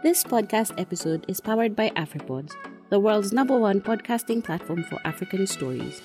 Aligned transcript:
This 0.00 0.22
podcast 0.22 0.80
episode 0.80 1.24
is 1.26 1.40
powered 1.40 1.74
by 1.74 1.90
AfriPods, 1.90 2.52
the 2.88 3.00
world's 3.00 3.32
number 3.32 3.58
one 3.58 3.80
podcasting 3.80 4.44
platform 4.44 4.84
for 4.84 5.00
African 5.04 5.44
stories. 5.44 6.00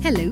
Hello. 0.00 0.30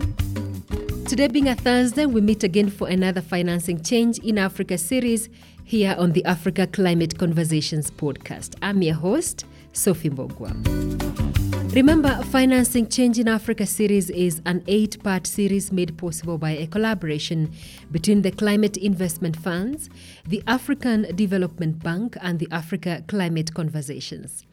Today 1.09 1.27
being 1.27 1.48
a 1.48 1.57
Thursday, 1.57 2.07
we 2.07 2.20
meet 2.20 2.45
again 2.45 2.70
for 2.70 2.86
another 2.86 3.20
Financing 3.20 3.82
Change 3.82 4.20
in 4.20 4.38
Africa 4.38 4.79
series 4.79 5.29
here 5.64 5.96
on 5.98 6.12
the 6.12 6.25
Africa 6.25 6.68
Climate 6.68 7.18
Conversations 7.18 7.91
podcast. 7.91 8.54
I'm 8.62 8.80
your 8.80 8.95
host, 8.95 9.45
Sophie 9.73 10.11
Mbugua. 10.11 11.36
Remember, 11.77 12.22
Financing 12.30 12.88
Change 12.88 13.18
in 13.18 13.29
Africa 13.29 13.66
series 13.66 14.08
is 14.08 14.40
an 14.46 14.64
eight 14.66 15.02
part 15.02 15.26
series 15.26 15.71
made 15.71 15.98
possible 15.98 16.39
by 16.39 16.53
a 16.53 16.67
collaboration 16.67 17.53
between 17.93 18.22
the 18.22 18.30
Climate 18.30 18.79
Investment 18.79 19.36
Funds, 19.36 19.90
the 20.26 20.43
African 20.46 21.14
Development 21.14 21.79
Bank, 21.82 22.17
and 22.22 22.39
the 22.39 22.48
Africa 22.50 23.04
Climate 23.08 23.53
Conversations. 23.53 24.46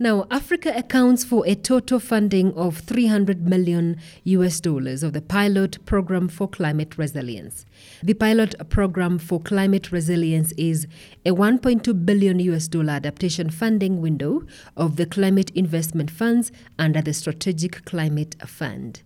Now, 0.00 0.28
Africa 0.30 0.72
accounts 0.76 1.24
for 1.24 1.44
a 1.44 1.56
total 1.56 1.98
funding 1.98 2.54
of 2.54 2.78
300 2.78 3.48
million 3.48 3.96
US 4.22 4.60
dollars 4.60 5.02
of 5.02 5.12
the 5.12 5.20
pilot 5.20 5.84
program 5.86 6.28
for 6.28 6.46
climate 6.46 6.96
resilience. 6.96 7.66
The 8.00 8.14
pilot 8.14 8.54
program 8.68 9.18
for 9.18 9.40
climate 9.40 9.90
resilience 9.90 10.52
is 10.52 10.86
a 11.26 11.30
1.2 11.30 12.06
billion 12.06 12.38
US 12.38 12.68
dollar 12.68 12.92
adaptation 12.92 13.50
funding 13.50 14.00
window 14.00 14.42
of 14.76 14.94
the 14.94 15.06
climate 15.06 15.50
investment 15.56 16.12
funds 16.12 16.52
under 16.78 17.02
the 17.02 17.12
Strategic 17.12 17.84
Climate 17.84 18.36
Fund. 18.46 19.02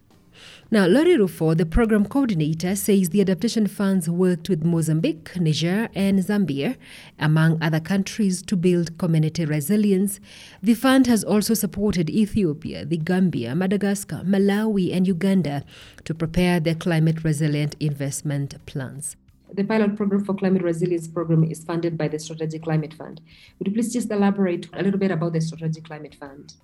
Now, 0.73 0.87
Lorie 0.87 1.19
Rufo, 1.19 1.53
the 1.53 1.67
program 1.67 2.07
coordinator, 2.07 2.75
says 2.75 3.11
the 3.11 3.21
adaptation 3.21 3.67
funds 3.67 4.09
worked 4.09 4.49
with 4.49 4.65
Mozambique, 4.65 5.39
Niger, 5.39 5.91
and 5.95 6.19
Zambia, 6.21 6.79
among 7.19 7.63
other 7.63 7.79
countries, 7.79 8.41
to 8.45 8.57
build 8.57 8.97
community 8.97 9.45
resilience. 9.45 10.19
The 10.63 10.73
fund 10.73 11.07
has 11.09 11.25
also 11.25 11.53
supported 11.53 12.09
Ethiopia, 12.09 12.87
the 12.87 12.97
Gambia, 12.97 13.55
Madagascar, 13.55 14.23
Malawi, 14.25 14.97
and 14.97 15.07
Uganda 15.07 15.63
to 16.07 16.15
prepare 16.15 16.59
their 16.59 16.75
climate 16.75 17.23
resilient 17.23 17.77
investment 17.79 18.55
plans. 18.65 19.17
The 19.53 19.65
pilot 19.65 19.95
program 19.95 20.25
for 20.25 20.33
climate 20.33 20.63
resilience 20.63 21.07
program 21.07 21.45
is 21.45 21.63
funded 21.63 21.99
by 21.99 22.09
the 22.09 22.19
Strategic 22.19 22.63
Climate 22.63 22.95
Fund. 22.95 23.21
Would 23.59 23.69
you 23.69 23.75
please 23.75 23.93
just 23.93 24.11
elaborate 24.11 24.71
a 24.73 24.83
little 24.83 24.99
bit 24.99 25.11
about 25.11 25.35
the 25.35 25.43
Strategic 25.43 25.85
Climate 25.85 26.15
Fund? 26.15 26.55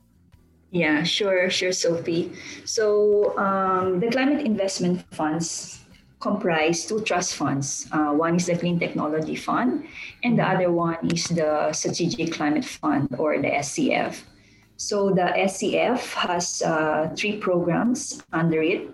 Yeah, 0.70 1.02
sure, 1.02 1.48
sure, 1.48 1.72
Sophie. 1.72 2.32
So 2.64 3.36
um, 3.38 4.00
the 4.00 4.10
climate 4.10 4.44
investment 4.44 5.02
funds 5.14 5.80
comprise 6.20 6.84
two 6.84 7.00
trust 7.00 7.36
funds. 7.36 7.88
Uh, 7.92 8.12
one 8.12 8.36
is 8.36 8.46
the 8.46 8.56
Clean 8.56 8.78
Technology 8.78 9.36
Fund, 9.36 9.86
and 10.24 10.38
the 10.38 10.42
other 10.44 10.70
one 10.70 10.98
is 11.10 11.24
the 11.28 11.72
Strategic 11.72 12.32
Climate 12.32 12.64
Fund, 12.64 13.08
or 13.18 13.38
the 13.38 13.48
SCF. 13.48 14.22
So 14.76 15.10
the 15.10 15.32
SCF 15.48 16.12
has 16.14 16.62
uh, 16.62 17.10
three 17.16 17.38
programs 17.38 18.22
under 18.32 18.60
it, 18.62 18.90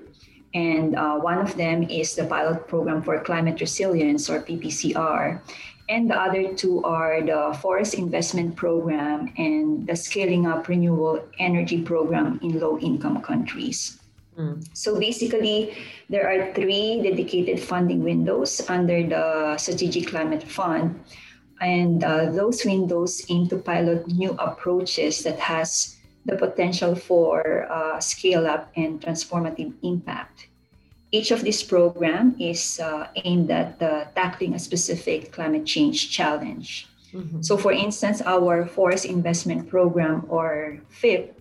and 0.55 0.95
uh, 0.95 1.17
one 1.19 1.39
of 1.39 1.57
them 1.57 1.83
is 1.85 2.15
the 2.15 2.25
pilot 2.25 2.69
program 2.69 3.03
for 3.03 3.19
climate 3.21 3.61
resilience, 3.61 4.31
or 4.31 4.41
PPCR. 4.41 5.41
And 5.89 6.09
the 6.09 6.17
other 6.17 6.55
two 6.55 6.83
are 6.85 7.21
the 7.21 7.57
Forest 7.61 7.95
Investment 7.95 8.57
Program 8.57 9.33
and 9.37 9.87
the 9.87 9.97
Scaling 9.97 10.47
Up 10.47 10.67
Renewable 10.69 11.23
Energy 11.39 11.83
Program 11.83 12.41
in 12.43 12.59
low 12.59 12.79
income 12.79 13.21
countries. 13.21 14.01
Mm. 14.39 14.67
So 14.73 14.99
basically, 14.99 15.77
there 16.09 16.27
are 16.27 16.55
three 16.55 17.03
dedicated 17.03 17.61
funding 17.61 18.03
windows 18.03 18.61
under 18.69 19.07
the 19.07 19.57
Strategic 19.59 20.09
Climate 20.09 20.43
Fund. 20.43 20.99
And 21.61 22.03
uh, 22.03 22.33
those 22.33 22.65
windows 22.65 23.25
aim 23.29 23.49
to 23.49 23.59
pilot 23.59 24.09
new 24.09 24.33
approaches 24.41 25.23
that 25.23 25.39
has 25.39 25.97
the 26.25 26.37
potential 26.37 26.95
for 26.95 27.71
uh, 27.71 28.01
scale 28.01 28.47
up 28.47 28.73
and 28.77 29.01
transformative 29.01 29.73
impact. 29.83 30.49
Each 31.15 31.31
of 31.31 31.47
these 31.47 31.63
programs 31.63 32.35
is 32.41 32.81
uh, 32.81 33.07
aimed 33.15 33.49
at 33.49 33.81
uh, 33.81 34.11
tackling 34.17 34.55
a 34.55 34.59
specific 34.59 35.31
climate 35.31 35.65
change 35.65 36.11
challenge. 36.11 36.89
Mm-hmm. 37.15 37.41
So, 37.41 37.57
for 37.57 37.71
instance, 37.71 38.21
our 38.27 38.67
Forest 38.67 39.05
Investment 39.05 39.71
Program, 39.71 40.27
or 40.27 40.81
FIP, 40.89 41.39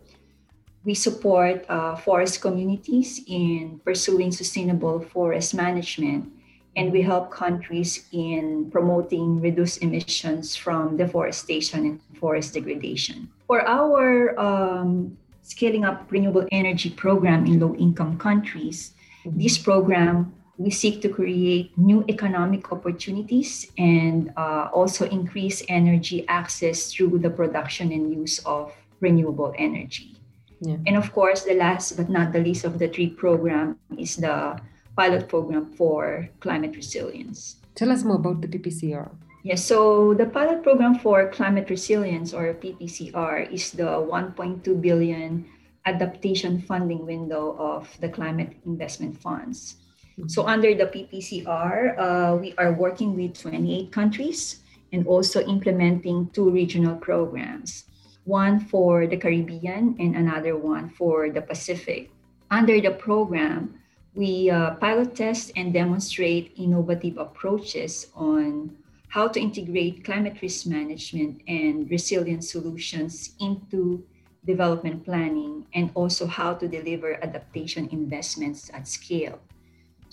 we 0.85 0.93
support 0.93 1.65
uh, 1.69 1.95
forest 1.95 2.39
communities 2.39 3.25
in 3.25 3.81
pursuing 3.83 4.31
sustainable 4.31 5.01
forest 5.09 5.55
management, 5.55 6.29
and 6.77 6.93
we 6.93 7.01
help 7.01 7.31
countries 7.31 8.05
in 8.11 8.69
promoting 8.69 9.41
reduced 9.41 9.81
emissions 9.81 10.55
from 10.55 10.97
deforestation 10.97 11.79
and 11.79 11.99
forest 12.21 12.53
degradation. 12.53 13.27
For 13.47 13.67
our 13.67 14.37
um, 14.37 15.17
Scaling 15.41 15.83
Up 15.83 16.05
Renewable 16.11 16.45
Energy 16.51 16.91
program 16.91 17.47
in 17.47 17.59
low 17.59 17.73
income 17.73 18.19
countries, 18.19 18.93
this 19.25 19.57
program, 19.57 20.33
we 20.57 20.69
seek 20.69 21.01
to 21.01 21.09
create 21.09 21.75
new 21.77 22.05
economic 22.07 22.71
opportunities 22.71 23.71
and 23.77 24.31
uh, 24.37 24.69
also 24.73 25.05
increase 25.07 25.63
energy 25.67 26.27
access 26.27 26.93
through 26.93 27.19
the 27.19 27.29
production 27.29 27.91
and 27.91 28.13
use 28.13 28.39
of 28.45 28.73
renewable 28.99 29.53
energy. 29.57 30.15
Yeah. 30.61 30.77
And 30.87 30.95
of 30.95 31.11
course, 31.11 31.43
the 31.43 31.55
last 31.55 31.97
but 31.97 32.09
not 32.09 32.31
the 32.31 32.39
least 32.39 32.63
of 32.63 32.79
the 32.79 32.87
three 32.87 33.09
program 33.09 33.79
is 33.97 34.15
the 34.15 34.59
pilot 34.95 35.27
program 35.27 35.65
for 35.73 36.29
climate 36.39 36.75
resilience. 36.75 37.57
Tell 37.75 37.91
us 37.91 38.03
more 38.03 38.15
about 38.15 38.41
the 38.41 38.47
PPCR. 38.47 39.09
Yes, 39.43 39.65
so 39.65 40.13
the 40.13 40.25
pilot 40.25 40.63
program 40.63 40.95
for 40.95 41.27
climate 41.27 41.69
resilience 41.69 42.33
or 42.33 42.53
PPCR 42.53 43.51
is 43.51 43.71
the 43.71 43.83
1.2 43.83 44.63
billion 44.79 45.43
adaptation 45.85 46.61
funding 46.61 47.05
window 47.05 47.55
of 47.59 47.89
the 47.99 48.09
climate 48.09 48.55
investment 48.65 49.19
funds. 49.19 49.77
Mm-hmm. 50.17 50.29
So 50.29 50.45
under 50.47 50.73
the 50.75 50.85
PPCR, 50.85 51.97
uh, 51.97 52.37
we 52.37 52.53
are 52.57 52.73
working 52.73 53.15
with 53.15 53.39
28 53.39 53.91
countries 53.91 54.61
and 54.91 55.07
also 55.07 55.41
implementing 55.45 56.29
two 56.33 56.49
regional 56.49 56.95
programs, 56.95 57.85
one 58.25 58.59
for 58.59 59.07
the 59.07 59.17
Caribbean 59.17 59.95
and 59.99 60.15
another 60.15 60.55
one 60.55 60.89
for 60.89 61.29
the 61.29 61.41
Pacific. 61.41 62.11
Under 62.51 62.79
the 62.79 62.91
program, 62.91 63.79
we 64.13 64.49
uh, 64.49 64.75
pilot 64.75 65.15
test 65.15 65.51
and 65.55 65.73
demonstrate 65.73 66.53
innovative 66.55 67.17
approaches 67.17 68.07
on 68.15 68.77
how 69.09 69.27
to 69.27 69.39
integrate 69.39 70.03
climate 70.03 70.37
risk 70.41 70.67
management 70.67 71.41
and 71.47 71.89
resilient 71.89 72.43
solutions 72.43 73.35
into 73.39 74.03
development 74.45 75.05
planning, 75.05 75.65
and 75.73 75.89
also 75.95 76.27
how 76.27 76.53
to 76.53 76.67
deliver 76.67 77.15
adaptation 77.23 77.87
investments 77.91 78.69
at 78.73 78.87
scale. 78.87 79.39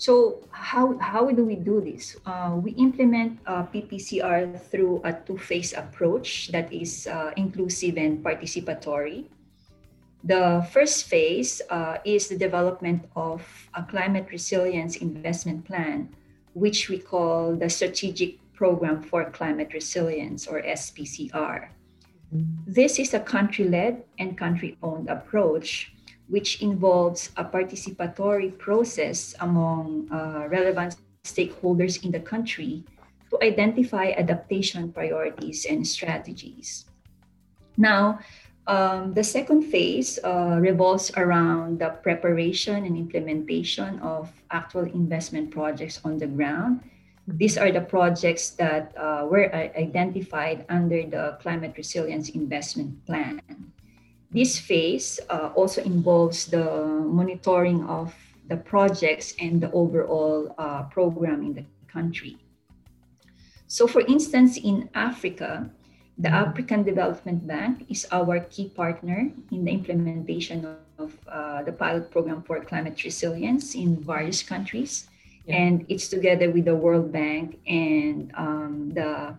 So 0.01 0.41
how, 0.49 0.97
how 0.97 1.29
do 1.29 1.45
we 1.45 1.55
do 1.55 1.79
this? 1.79 2.17
Uh, 2.25 2.57
we 2.57 2.71
implement 2.71 3.37
uh, 3.45 3.69
PPCR 3.69 4.59
through 4.59 5.01
a 5.03 5.13
two-phase 5.13 5.73
approach 5.73 6.49
that 6.51 6.73
is 6.73 7.05
uh, 7.05 7.31
inclusive 7.37 7.97
and 7.97 8.23
participatory. 8.23 9.25
The 10.23 10.65
first 10.71 11.05
phase 11.05 11.61
uh, 11.69 11.97
is 12.03 12.29
the 12.29 12.37
development 12.37 13.05
of 13.15 13.45
a 13.75 13.83
climate 13.83 14.25
resilience 14.31 14.95
investment 14.97 15.65
plan, 15.65 16.09
which 16.53 16.89
we 16.89 16.97
call 16.97 17.55
the 17.55 17.69
Strategic 17.69 18.41
Program 18.53 19.03
for 19.03 19.29
Climate 19.29 19.69
Resilience 19.73 20.47
or 20.47 20.61
SPCR. 20.61 21.69
This 22.65 22.99
is 22.99 23.13
a 23.13 23.19
country 23.19 23.67
led 23.67 24.03
and 24.17 24.37
country 24.37 24.77
owned 24.81 25.09
approach, 25.09 25.91
which 26.29 26.61
involves 26.61 27.29
a 27.35 27.43
participatory 27.43 28.57
process 28.57 29.35
among 29.41 30.07
uh, 30.11 30.47
relevant 30.47 30.95
stakeholders 31.23 32.03
in 32.05 32.11
the 32.11 32.19
country 32.19 32.83
to 33.29 33.43
identify 33.43 34.15
adaptation 34.15 34.91
priorities 34.91 35.65
and 35.65 35.85
strategies. 35.85 36.85
Now, 37.75 38.19
um, 38.67 39.13
the 39.13 39.23
second 39.23 39.63
phase 39.63 40.19
uh, 40.23 40.57
revolves 40.61 41.11
around 41.17 41.79
the 41.79 41.89
preparation 42.03 42.85
and 42.85 42.95
implementation 42.95 43.99
of 43.99 44.31
actual 44.51 44.85
investment 44.85 45.51
projects 45.51 45.99
on 46.05 46.17
the 46.17 46.27
ground 46.27 46.79
these 47.27 47.57
are 47.57 47.71
the 47.71 47.81
projects 47.81 48.51
that 48.51 48.93
uh, 48.97 49.27
were 49.29 49.53
identified 49.53 50.65
under 50.69 51.03
the 51.03 51.37
Climate 51.41 51.73
Resilience 51.77 52.29
Investment 52.29 53.05
Plan. 53.05 53.41
This 54.31 54.57
phase 54.57 55.19
uh, 55.29 55.51
also 55.55 55.83
involves 55.83 56.45
the 56.45 56.65
monitoring 57.05 57.83
of 57.85 58.15
the 58.47 58.57
projects 58.57 59.33
and 59.39 59.61
the 59.61 59.71
overall 59.71 60.55
uh, 60.57 60.83
program 60.83 61.43
in 61.43 61.53
the 61.53 61.65
country. 61.87 62.37
So, 63.67 63.87
for 63.87 64.01
instance, 64.01 64.57
in 64.57 64.89
Africa, 64.95 65.69
The 66.21 66.29
African 66.29 66.83
Development 66.83 67.47
Bank 67.47 67.85
is 67.89 68.05
our 68.11 68.41
key 68.41 68.69
partner 68.69 69.31
in 69.49 69.65
the 69.65 69.71
implementation 69.71 70.69
of 70.99 71.17
uh, 71.25 71.63
the 71.63 71.71
pilot 71.71 72.11
program 72.11 72.43
for 72.43 72.61
climate 72.61 73.03
resilience 73.03 73.73
in 73.73 73.97
various 74.03 74.43
countries. 74.43 75.09
Yeah. 75.45 75.57
And 75.57 75.85
it's 75.89 76.07
together 76.07 76.51
with 76.51 76.65
the 76.65 76.75
World 76.75 77.11
Bank 77.11 77.59
and 77.67 78.31
um, 78.35 78.91
the 78.93 79.35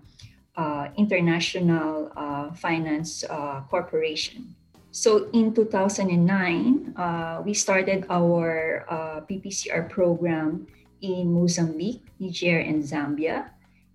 uh, 0.57 0.89
International 0.97 2.13
uh, 2.17 2.53
Finance 2.53 3.25
uh, 3.29 3.63
Corporation. 3.71 4.55
So 4.93 5.31
in 5.33 5.55
2009, 5.55 6.95
uh, 6.97 7.43
we 7.45 7.55
started 7.55 8.05
our 8.11 8.85
uh, 8.91 9.21
PPCR 9.25 9.89
program 9.89 10.67
in 11.01 11.33
Mozambique, 11.33 12.05
Niger, 12.21 12.59
and 12.59 12.83
Zambia. 12.85 13.49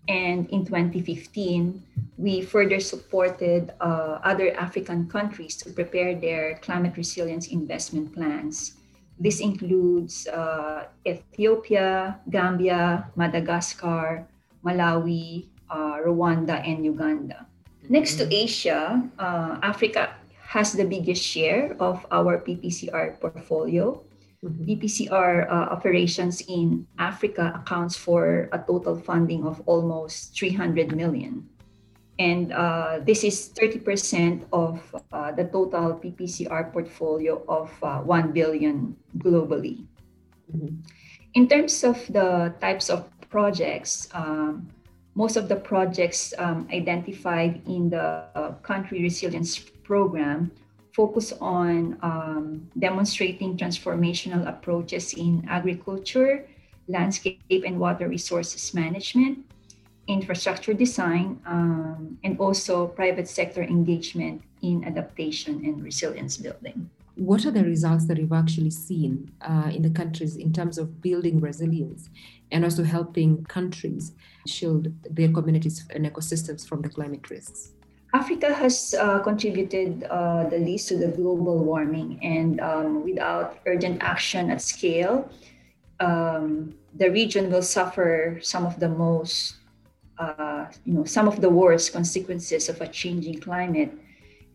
And 0.07 0.50
in 0.50 0.65
2015, 0.65 1.83
we 2.18 2.42
further 2.42 2.80
supported 2.80 3.74
uh, 3.80 4.19
other 4.24 4.56
African 4.57 5.07
countries 5.07 5.56
to 5.57 5.69
prepare 5.69 6.15
their 6.15 6.57
climate 6.63 6.98
resilience 6.98 7.48
investment 7.48 8.13
plans. 8.15 8.76
This 9.19 9.42
includes 9.42 10.28
uh, 10.28 10.86
Ethiopia, 11.06 12.22
Gambia, 12.30 13.10
Madagascar, 13.16 14.28
Malawi, 14.64 15.50
uh, 15.69 15.98
Rwanda, 16.06 16.62
and 16.62 16.86
Uganda. 16.86 17.46
Next 17.90 18.16
to 18.22 18.28
Asia, 18.30 19.02
uh, 19.18 19.58
Africa 19.64 20.14
has 20.48 20.74
the 20.74 20.86
biggest 20.86 21.24
share 21.24 21.75
of 21.80 22.06
our 22.12 22.38
PPCR 22.40 23.19
portfolio. 23.19 24.04
Mm-hmm. 24.46 24.69
PPCR 24.69 25.50
uh, 25.50 25.74
operations 25.74 26.46
in 26.48 26.86
Africa 27.00 27.58
accounts 27.58 27.98
for 27.98 28.50
a 28.54 28.60
total 28.60 28.96
funding 28.96 29.44
of 29.46 29.63
almost 29.66 30.38
300 30.38 30.96
million. 30.96 31.50
And 32.19 32.52
uh, 32.52 33.00
this 33.06 33.24
is 33.24 33.54
30% 33.54 34.46
of 34.52 34.81
uh, 35.12 35.31
the 35.31 35.46
total 35.46 36.02
PPCR 36.02 36.74
portfolio 36.74 37.44
of 37.48 37.72
uh, 37.84 38.00
1 38.02 38.31
billion 38.34 38.96
globally. 39.18 39.86
Mm-hmm. 40.50 40.81
In 41.36 41.48
terms 41.48 41.84
of 41.84 42.02
the 42.10 42.54
types 42.60 42.90
of 42.90 43.06
projects, 43.30 44.10
um, 44.14 44.68
most 45.14 45.38
of 45.38 45.50
the 45.50 45.56
projects 45.56 46.34
um, 46.38 46.68
identified 46.72 47.62
in 47.68 47.90
the 47.90 48.25
country 48.63 49.02
resilience 49.02 49.58
program 49.58 50.52
focus 50.98 51.31
on 51.40 51.96
um, 52.02 52.68
demonstrating 52.80 53.56
transformational 53.56 54.50
approaches 54.50 55.13
in 55.13 55.46
agriculture, 55.48 56.50
landscape 56.88 57.63
and 57.66 57.80
water 57.80 58.10
resources 58.10 58.74
management, 58.74 59.46
infrastructure 60.07 60.74
design, 60.74 61.39
um, 61.45 62.18
and 62.24 62.39
also 62.39 62.88
private 62.88 63.27
sector 63.27 63.62
engagement 63.62 64.42
in 64.62 64.83
adaptation 64.83 65.63
and 65.65 65.83
resilience 65.83 66.38
building. 66.38 66.89
What 67.15 67.45
are 67.45 67.51
the 67.51 67.63
results 67.63 68.06
that 68.07 68.18
you've 68.18 68.31
actually 68.31 68.69
seen 68.69 69.31
uh, 69.42 69.71
in 69.74 69.81
the 69.81 69.89
countries 69.89 70.36
in 70.36 70.54
terms 70.54 70.77
of 70.77 71.01
building 71.01 71.39
resilience 71.39 72.09
and 72.51 72.63
also 72.63 72.83
helping 72.83 73.44
countries 73.45 74.13
shield 74.45 74.94
their 75.09 75.31
communities 75.31 75.86
and 75.89 76.06
ecosystems 76.06 76.68
from 76.68 76.81
the 76.83 76.89
climate 76.89 77.30
risks? 77.30 77.71
Africa 78.13 78.53
has 78.53 78.95
uh, 78.98 79.19
contributed 79.19 80.03
uh, 80.10 80.48
the 80.48 80.57
least 80.57 80.88
to 80.89 80.98
the 80.98 81.10
global 81.10 81.57
warming, 81.57 82.19
and 82.24 82.62
um, 82.62 83.03
without 83.03 83.60
urgent 83.65 84.01
action 84.01 84.50
at 84.50 84.62
scale, 84.62 85.30
um, 86.00 86.74
the 86.95 87.12
region 87.12 87.51
will 87.51 87.62
suffer 87.62 88.39
some 88.42 88.65
of 88.65 88.80
the 88.80 88.88
most, 88.88 89.56
uh, 90.19 90.66
you 90.86 90.94
know, 90.94 91.06
some 91.06 91.28
of 91.28 91.42
the 91.42 91.50
worst 91.50 91.94
consequences 91.94 92.69
of 92.69 92.81
a 92.81 92.88
changing 92.88 93.40
climate. 93.40 93.94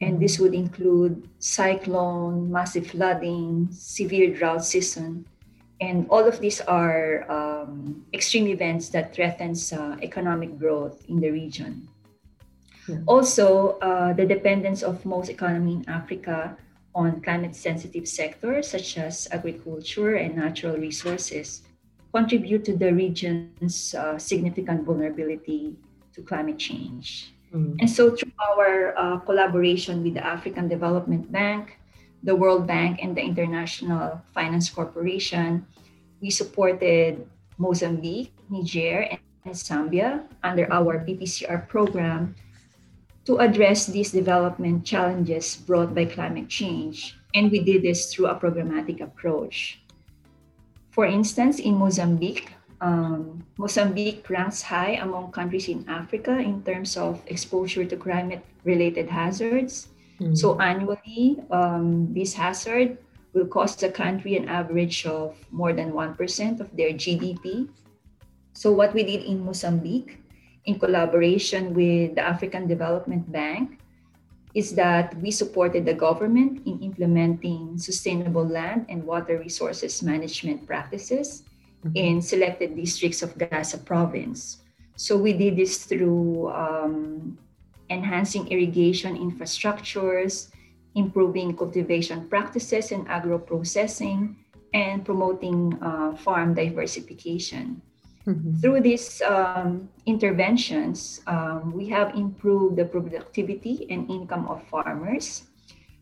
And 0.00 0.18
this 0.18 0.40
would 0.40 0.54
include 0.54 1.28
cyclone, 1.38 2.50
massive 2.50 2.88
flooding, 2.88 3.68
severe 3.70 4.34
drought 4.34 4.64
season, 4.64 5.24
and 5.82 6.06
all 6.10 6.22
of 6.22 6.38
these 6.38 6.60
are 6.60 7.26
um, 7.28 8.06
extreme 8.14 8.46
events 8.46 8.88
that 8.90 9.12
threatens 9.12 9.72
uh, 9.72 9.96
economic 10.00 10.56
growth 10.56 11.02
in 11.08 11.18
the 11.18 11.30
region. 11.30 11.88
Yeah. 12.88 13.02
Also, 13.06 13.78
uh, 13.82 14.12
the 14.12 14.24
dependence 14.24 14.82
of 14.82 15.04
most 15.04 15.28
economy 15.28 15.82
in 15.82 15.88
Africa 15.88 16.56
on 16.94 17.20
climate 17.20 17.56
sensitive 17.56 18.06
sectors 18.06 18.70
such 18.70 18.96
as 18.96 19.26
agriculture 19.32 20.14
and 20.14 20.36
natural 20.36 20.76
resources 20.76 21.62
contribute 22.12 22.64
to 22.66 22.76
the 22.76 22.92
region's 22.92 23.94
uh, 23.94 24.18
significant 24.18 24.84
vulnerability 24.84 25.76
to 26.14 26.22
climate 26.22 26.58
change. 26.58 27.32
Mm. 27.52 27.76
And 27.80 27.88
so, 27.88 28.14
through 28.16 28.32
our 28.52 28.94
uh, 28.96 29.18
collaboration 29.24 30.02
with 30.02 30.14
the 30.14 30.24
African 30.24 30.68
Development 30.68 31.30
Bank, 31.32 31.78
the 32.22 32.36
World 32.36 32.66
Bank, 32.66 33.00
and 33.02 33.16
the 33.16 33.22
International 33.22 34.20
Finance 34.32 34.70
Corporation, 34.70 35.66
we 36.20 36.30
supported 36.30 37.26
Mozambique, 37.58 38.32
Niger, 38.48 39.08
and 39.44 39.54
Zambia 39.54 40.22
under 40.42 40.70
our 40.72 41.04
PPCR 41.04 41.68
program 41.68 42.34
to 43.24 43.38
address 43.38 43.86
these 43.86 44.10
development 44.10 44.84
challenges 44.84 45.56
brought 45.56 45.94
by 45.94 46.04
climate 46.04 46.48
change. 46.48 47.18
And 47.34 47.50
we 47.50 47.60
did 47.60 47.82
this 47.82 48.12
through 48.12 48.26
a 48.26 48.38
programmatic 48.38 49.00
approach. 49.00 49.81
For 50.92 51.08
instance, 51.08 51.58
in 51.58 51.80
Mozambique, 51.80 52.52
um, 52.84 53.40
Mozambique 53.56 54.28
ranks 54.28 54.60
high 54.60 55.00
among 55.00 55.32
countries 55.32 55.68
in 55.68 55.88
Africa 55.88 56.36
in 56.36 56.62
terms 56.62 56.96
of 57.00 57.24
exposure 57.26 57.84
to 57.84 57.96
climate 57.96 58.44
related 58.64 59.08
hazards. 59.08 59.88
Mm-hmm. 60.20 60.36
So, 60.36 60.60
annually, 60.60 61.40
um, 61.50 62.12
this 62.12 62.36
hazard 62.36 62.98
will 63.32 63.48
cost 63.48 63.80
the 63.80 63.88
country 63.88 64.36
an 64.36 64.52
average 64.52 65.06
of 65.06 65.32
more 65.50 65.72
than 65.72 65.96
1% 65.96 66.60
of 66.60 66.68
their 66.76 66.92
GDP. 66.92 67.72
So, 68.52 68.70
what 68.70 68.92
we 68.92 69.02
did 69.02 69.24
in 69.24 69.44
Mozambique 69.44 70.20
in 70.66 70.78
collaboration 70.78 71.72
with 71.72 72.14
the 72.14 72.22
African 72.22 72.68
Development 72.68 73.24
Bank 73.32 73.81
is 74.54 74.74
that 74.74 75.16
we 75.20 75.30
supported 75.30 75.84
the 75.84 75.94
government 75.94 76.60
in 76.66 76.80
implementing 76.80 77.78
sustainable 77.78 78.46
land 78.46 78.86
and 78.88 79.04
water 79.04 79.38
resources 79.38 80.02
management 80.02 80.66
practices 80.66 81.44
mm-hmm. 81.84 81.96
in 81.96 82.22
selected 82.22 82.76
districts 82.76 83.22
of 83.22 83.36
Gaza 83.38 83.78
province. 83.78 84.58
So 84.96 85.16
we 85.16 85.32
did 85.32 85.56
this 85.56 85.84
through 85.84 86.52
um, 86.52 87.38
enhancing 87.88 88.48
irrigation 88.48 89.16
infrastructures, 89.16 90.52
improving 90.94 91.56
cultivation 91.56 92.28
practices 92.28 92.92
and 92.92 93.08
agro 93.08 93.38
processing, 93.38 94.36
and 94.74 95.04
promoting 95.04 95.76
uh, 95.82 96.14
farm 96.16 96.54
diversification. 96.54 97.80
Mm-hmm. 98.26 98.60
Through 98.60 98.80
these 98.82 99.20
um, 99.22 99.88
interventions, 100.06 101.20
um, 101.26 101.72
we 101.72 101.88
have 101.88 102.14
improved 102.14 102.76
the 102.76 102.84
productivity 102.84 103.86
and 103.90 104.08
income 104.10 104.46
of 104.46 104.62
farmers. 104.68 105.44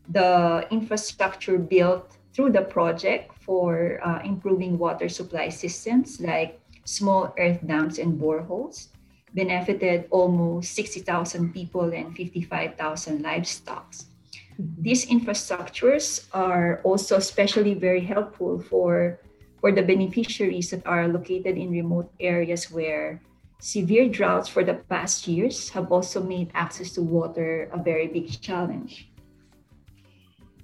The 0.09 0.67
infrastructure 0.69 1.57
built 1.57 2.17
through 2.33 2.51
the 2.51 2.61
project 2.61 3.33
for 3.41 3.99
uh, 4.05 4.21
improving 4.23 4.77
water 4.77 5.09
supply 5.09 5.49
systems 5.49 6.21
like 6.21 6.59
small 6.85 7.33
earth 7.37 7.59
dams 7.65 7.99
and 7.99 8.19
boreholes 8.19 8.87
benefited 9.33 10.07
almost 10.11 10.73
60,000 10.73 11.53
people 11.53 11.93
and 11.93 12.15
55,000 12.15 13.21
livestock. 13.21 13.91
Mm-hmm. 13.91 14.81
These 14.81 15.05
infrastructures 15.07 16.27
are 16.33 16.81
also 16.83 17.17
especially 17.17 17.73
very 17.73 18.01
helpful 18.01 18.59
for 18.59 19.19
for 19.61 19.71
the 19.71 19.81
beneficiaries 19.81 20.71
that 20.71 20.85
are 20.85 21.07
located 21.07 21.55
in 21.55 21.71
remote 21.71 22.11
areas 22.19 22.71
where 22.71 23.21
severe 23.61 24.09
droughts 24.09 24.49
for 24.49 24.65
the 24.65 24.73
past 24.89 25.27
years 25.27 25.69
have 25.69 25.91
also 25.93 26.21
made 26.21 26.49
access 26.53 26.91
to 26.97 27.01
water 27.01 27.69
a 27.71 27.77
very 27.77 28.07
big 28.07 28.25
challenge. 28.41 29.07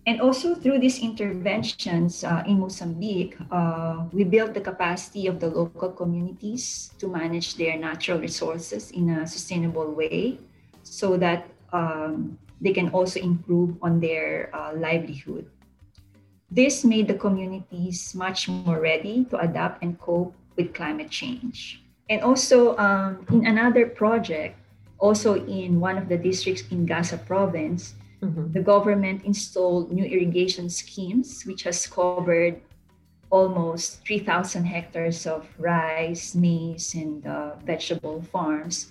And 0.07 0.21
also 0.21 0.55
through 0.55 0.79
these 0.79 1.03
interventions 1.03 2.23
uh, 2.23 2.41
in 2.47 2.59
Mozambique, 2.59 3.37
uh, 3.51 4.07
we 4.11 4.23
built 4.23 4.55
the 4.55 4.61
capacity 4.61 5.27
of 5.27 5.39
the 5.39 5.47
local 5.47 5.91
communities 5.91 6.91
to 6.97 7.07
manage 7.07 7.55
their 7.55 7.77
natural 7.77 8.17
resources 8.17 8.89
in 8.91 9.09
a 9.11 9.27
sustainable 9.27 9.91
way 9.91 10.39
so 10.81 11.17
that 11.17 11.51
um, 11.73 12.39
they 12.61 12.71
can 12.71 12.89
also 12.89 13.19
improve 13.19 13.75
on 13.83 13.99
their 13.99 14.49
uh, 14.55 14.71
livelihood. 14.73 15.45
This 16.49 16.85
made 16.85 17.07
the 17.07 17.13
communities 17.13 18.15
much 18.15 18.47
more 18.47 18.79
ready 18.79 19.25
to 19.25 19.39
adapt 19.39 19.83
and 19.83 19.99
cope 19.99 20.33
with 20.55 20.73
climate 20.73 21.09
change. 21.09 21.83
And 22.09 22.21
also, 22.21 22.77
um, 22.77 23.25
in 23.31 23.45
another 23.45 23.85
project, 23.85 24.57
also 24.99 25.35
in 25.45 25.79
one 25.79 25.97
of 25.97 26.07
the 26.07 26.17
districts 26.17 26.63
in 26.71 26.85
Gaza 26.85 27.17
province, 27.17 27.95
mm-hmm. 28.21 28.51
the 28.53 28.61
government 28.61 29.25
installed 29.25 29.91
new 29.91 30.05
irrigation 30.05 30.69
schemes, 30.69 31.43
which 31.43 31.63
has 31.63 31.85
covered 31.85 32.61
almost 33.29 34.05
3,000 34.07 34.63
hectares 34.63 35.27
of 35.27 35.45
rice, 35.59 36.33
maize, 36.33 36.95
and 36.95 37.27
uh, 37.27 37.55
vegetable 37.65 38.21
farms. 38.31 38.87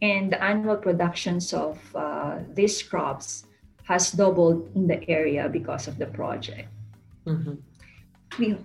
and 0.00 0.32
the 0.32 0.42
annual 0.42 0.76
productions 0.76 1.52
of 1.52 1.78
uh, 1.94 2.38
these 2.54 2.82
crops 2.82 3.44
has 3.84 4.12
doubled 4.12 4.70
in 4.74 4.86
the 4.86 5.02
area 5.10 5.48
because 5.48 5.88
of 5.88 5.98
the 5.98 6.06
project. 6.06 6.68
Mm-hmm. 7.28 7.54
We, 8.38 8.56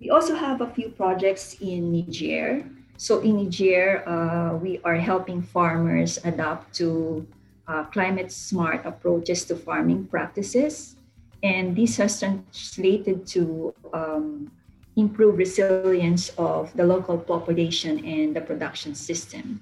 we 0.00 0.10
also 0.10 0.34
have 0.34 0.60
a 0.60 0.66
few 0.66 0.88
projects 0.88 1.56
in 1.60 1.92
Niger. 1.92 2.64
So 2.96 3.20
in 3.20 3.36
Niger, 3.44 4.08
uh, 4.08 4.56
we 4.56 4.80
are 4.84 4.96
helping 4.96 5.42
farmers 5.42 6.18
adapt 6.24 6.74
to 6.76 7.26
uh, 7.68 7.84
climate 7.84 8.32
smart 8.32 8.86
approaches 8.86 9.44
to 9.44 9.56
farming 9.56 10.06
practices. 10.06 10.96
And 11.42 11.76
this 11.76 11.96
has 11.98 12.18
translated 12.18 13.26
to 13.28 13.74
um, 13.92 14.50
improve 14.96 15.38
resilience 15.38 16.30
of 16.38 16.74
the 16.74 16.84
local 16.84 17.18
population 17.18 18.04
and 18.04 18.34
the 18.34 18.40
production 18.40 18.94
system. 18.94 19.60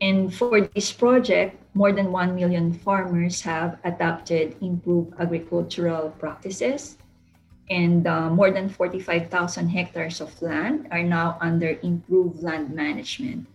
And 0.00 0.32
for 0.32 0.60
this 0.60 0.92
project, 0.92 1.59
more 1.74 1.92
than 1.92 2.10
1 2.12 2.34
million 2.34 2.72
farmers 2.72 3.40
have 3.42 3.78
adopted 3.84 4.56
improved 4.60 5.14
agricultural 5.18 6.10
practices. 6.18 6.98
And 7.70 8.06
uh, 8.06 8.30
more 8.30 8.50
than 8.50 8.68
45,000 8.68 9.68
hectares 9.68 10.20
of 10.20 10.34
land 10.42 10.88
are 10.90 11.04
now 11.04 11.38
under 11.40 11.78
improved 11.82 12.42
land 12.42 12.74
management. 12.74 13.46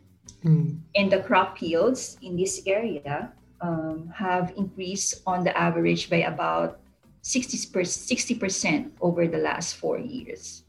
Mm. 0.46 0.80
And 0.96 1.12
the 1.12 1.20
crop 1.20 1.62
yields 1.62 2.18
in 2.22 2.38
this 2.38 2.62
area 2.66 3.34
um, 3.60 4.08
have 4.16 4.54
increased 4.56 5.22
on 5.28 5.44
the 5.44 5.52
average 5.58 6.10
by 6.10 6.24
about 6.24 6.80
60%, 7.24 7.68
60% 7.76 8.92
over 9.02 9.28
the 9.28 9.40
last 9.40 9.76
four 9.76 10.00
years. 10.00 10.64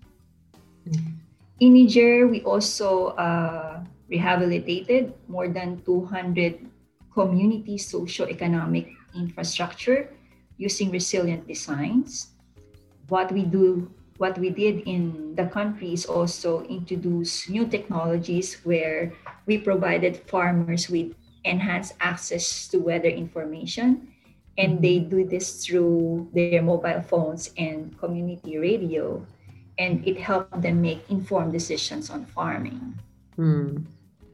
Mm. 0.89 1.15
In 1.61 1.75
Niger, 1.75 2.27
we 2.27 2.43
also 2.43 3.15
uh, 3.15 3.81
rehabilitated 4.09 5.15
more 5.29 5.49
than 5.49 5.81
200 5.85 6.67
community 7.17 7.81
socio-economic 7.81 8.93
infrastructure 9.17 10.13
using 10.61 10.93
resilient 10.93 11.49
designs. 11.49 12.37
What 13.09 13.33
we 13.33 13.49
do, 13.49 13.89
what 14.21 14.37
we 14.37 14.51
did 14.51 14.85
in 14.85 15.35
the 15.35 15.49
country 15.49 15.97
is 15.97 16.05
also 16.05 16.63
introduce 16.69 17.49
new 17.49 17.67
technologies 17.67 18.61
where 18.65 19.13
we 19.47 19.57
provided 19.57 20.21
farmers 20.29 20.93
with 20.93 21.17
enhanced 21.45 21.95
access 22.01 22.69
to 22.69 22.79
weather 22.79 23.09
information 23.09 24.13
and 24.59 24.83
they 24.83 24.99
do 24.99 25.25
this 25.25 25.65
through 25.65 26.29
their 26.35 26.61
mobile 26.61 27.01
phones 27.01 27.53
and 27.57 27.97
community 27.99 28.59
radio 28.59 29.25
and 29.79 30.07
it 30.09 30.19
helped 30.19 30.61
them 30.61 30.81
make 30.81 31.05
informed 31.09 31.53
decisions 31.53 32.11
on 32.11 32.25
farming 32.25 32.99
mm. 33.39 33.85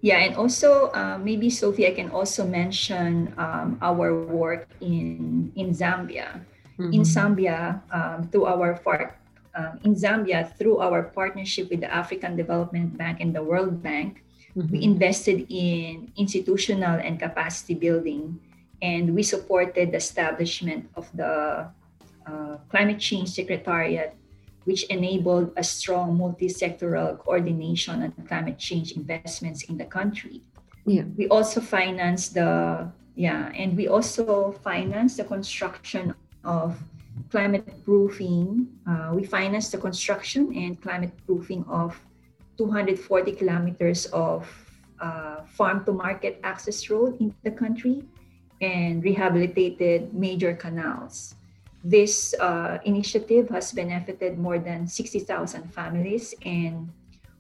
Yeah 0.03 0.19
and 0.19 0.37
also 0.37 0.91
uh, 0.93 1.17
maybe 1.17 1.49
sophie 1.49 1.87
i 1.87 1.95
can 1.95 2.11
also 2.11 2.45
mention 2.45 3.33
um, 3.39 3.79
our 3.81 4.27
work 4.27 4.69
in 4.83 5.51
in 5.57 5.71
zambia 5.71 6.43
mm-hmm. 6.77 6.93
in 6.93 7.03
zambia 7.03 7.81
um, 7.95 8.27
through 8.29 8.45
our 8.45 8.75
part 8.83 9.17
um, 9.55 9.79
in 9.87 9.95
zambia 9.95 10.45
through 10.59 10.83
our 10.83 11.03
partnership 11.15 11.71
with 11.71 11.81
the 11.81 11.89
african 11.89 12.37
development 12.37 12.99
bank 12.99 13.23
and 13.23 13.33
the 13.33 13.43
world 13.43 13.81
bank 13.83 14.21
mm-hmm. 14.53 14.69
we 14.69 14.83
invested 14.83 15.47
in 15.49 16.11
institutional 16.19 16.99
and 16.99 17.23
capacity 17.23 17.73
building 17.73 18.37
and 18.83 19.15
we 19.15 19.23
supported 19.23 19.95
the 19.95 19.97
establishment 20.03 20.91
of 20.99 21.07
the 21.15 21.71
uh, 22.27 22.57
Climate 22.69 22.99
Change 22.99 23.29
Secretariat, 23.29 24.15
which 24.65 24.85
enabled 24.85 25.53
a 25.57 25.65
strong 25.65 26.17
multi-sectoral 26.17 27.19
coordination 27.19 28.03
on 28.03 28.13
climate 28.27 28.59
change 28.59 28.93
investments 28.93 29.65
in 29.65 29.77
the 29.77 29.85
country. 29.85 30.43
Yeah. 30.87 31.05
We 31.17 31.29
also 31.29 31.61
financed 31.61 32.35
the 32.35 32.91
yeah, 33.15 33.53
and 33.55 33.77
we 33.77 33.89
also 33.89 34.53
financed 34.65 35.19
the 35.19 35.25
construction 35.25 36.15
of 36.45 36.79
climate 37.31 37.85
proofing. 37.85 38.69
Uh, 38.89 39.13
we 39.15 39.25
financed 39.25 39.73
the 39.73 39.79
construction 39.79 40.55
and 40.57 40.81
climate 40.81 41.13
proofing 41.27 41.65
of 41.69 42.01
240 42.57 43.33
kilometers 43.33 44.07
of 44.07 44.49
uh, 45.01 45.43
farm 45.45 45.85
to 45.85 45.93
market 45.93 46.41
access 46.43 46.89
road 46.89 47.21
in 47.21 47.35
the 47.43 47.51
country 47.51 48.03
and 48.61 49.03
rehabilitated 49.05 50.15
major 50.15 50.55
canals. 50.55 51.35
This 51.85 52.35
uh, 52.39 52.79
initiative 52.85 53.49
has 53.51 53.73
benefited 53.73 54.39
more 54.39 54.59
than 54.59 54.87
60,000 54.87 55.75
families. 55.75 56.35
And 56.47 56.91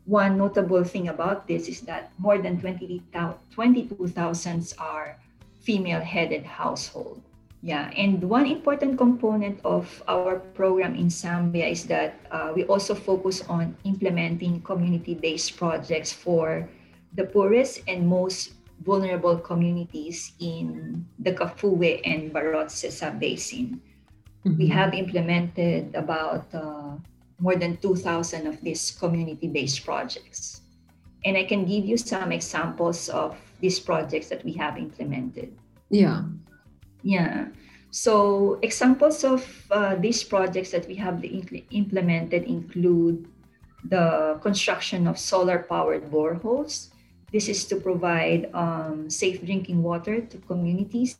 one 0.04 0.36
notable 0.36 0.82
thing 0.82 1.08
about 1.08 1.46
this 1.46 1.68
is 1.68 1.82
that 1.82 2.10
more 2.18 2.38
than 2.38 2.60
22,000 2.60 4.74
are 4.78 5.16
female 5.62 6.00
headed 6.00 6.44
household. 6.44 7.22
Yeah, 7.62 7.94
and 7.94 8.18
one 8.26 8.50
important 8.50 8.98
component 8.98 9.62
of 9.62 9.86
our 10.08 10.42
program 10.58 10.98
in 10.98 11.06
Zambia 11.06 11.70
is 11.70 11.86
that 11.86 12.18
uh, 12.34 12.50
we 12.50 12.66
also 12.66 12.92
focus 12.92 13.46
on 13.46 13.78
implementing 13.84 14.60
community 14.66 15.14
based 15.14 15.56
projects 15.56 16.10
for 16.10 16.66
the 17.14 17.22
poorest 17.22 17.86
and 17.86 18.08
most 18.08 18.58
vulnerable 18.82 19.38
communities 19.38 20.32
in 20.40 21.06
the 21.20 21.30
Kafue 21.30 22.02
and 22.02 22.34
Barotsesa 22.34 23.14
Basin. 23.14 23.78
Mm-hmm. 24.46 24.58
We 24.58 24.66
have 24.68 24.94
implemented 24.94 25.94
about 25.94 26.46
uh, 26.52 26.96
more 27.38 27.56
than 27.56 27.76
2,000 27.78 28.46
of 28.46 28.60
these 28.60 28.90
community-based 28.92 29.84
projects. 29.84 30.62
And 31.24 31.36
I 31.36 31.44
can 31.44 31.64
give 31.64 31.84
you 31.84 31.96
some 31.96 32.32
examples 32.32 33.08
of 33.08 33.36
these 33.60 33.78
projects 33.78 34.28
that 34.28 34.44
we 34.44 34.52
have 34.54 34.76
implemented. 34.76 35.56
Yeah. 35.90 36.24
Yeah. 37.02 37.48
So 37.90 38.58
examples 38.62 39.22
of 39.22 39.46
uh, 39.70 39.96
these 39.96 40.24
projects 40.24 40.70
that 40.70 40.88
we 40.88 40.94
have 40.96 41.22
implemented 41.70 42.44
include 42.44 43.28
the 43.84 44.38
construction 44.40 45.06
of 45.06 45.18
solar-powered 45.18 46.10
boreholes, 46.10 46.88
this 47.32 47.48
is 47.48 47.64
to 47.66 47.76
provide 47.76 48.50
um, 48.54 49.08
safe 49.10 49.44
drinking 49.44 49.82
water 49.82 50.20
to 50.20 50.38
communities 50.38 51.18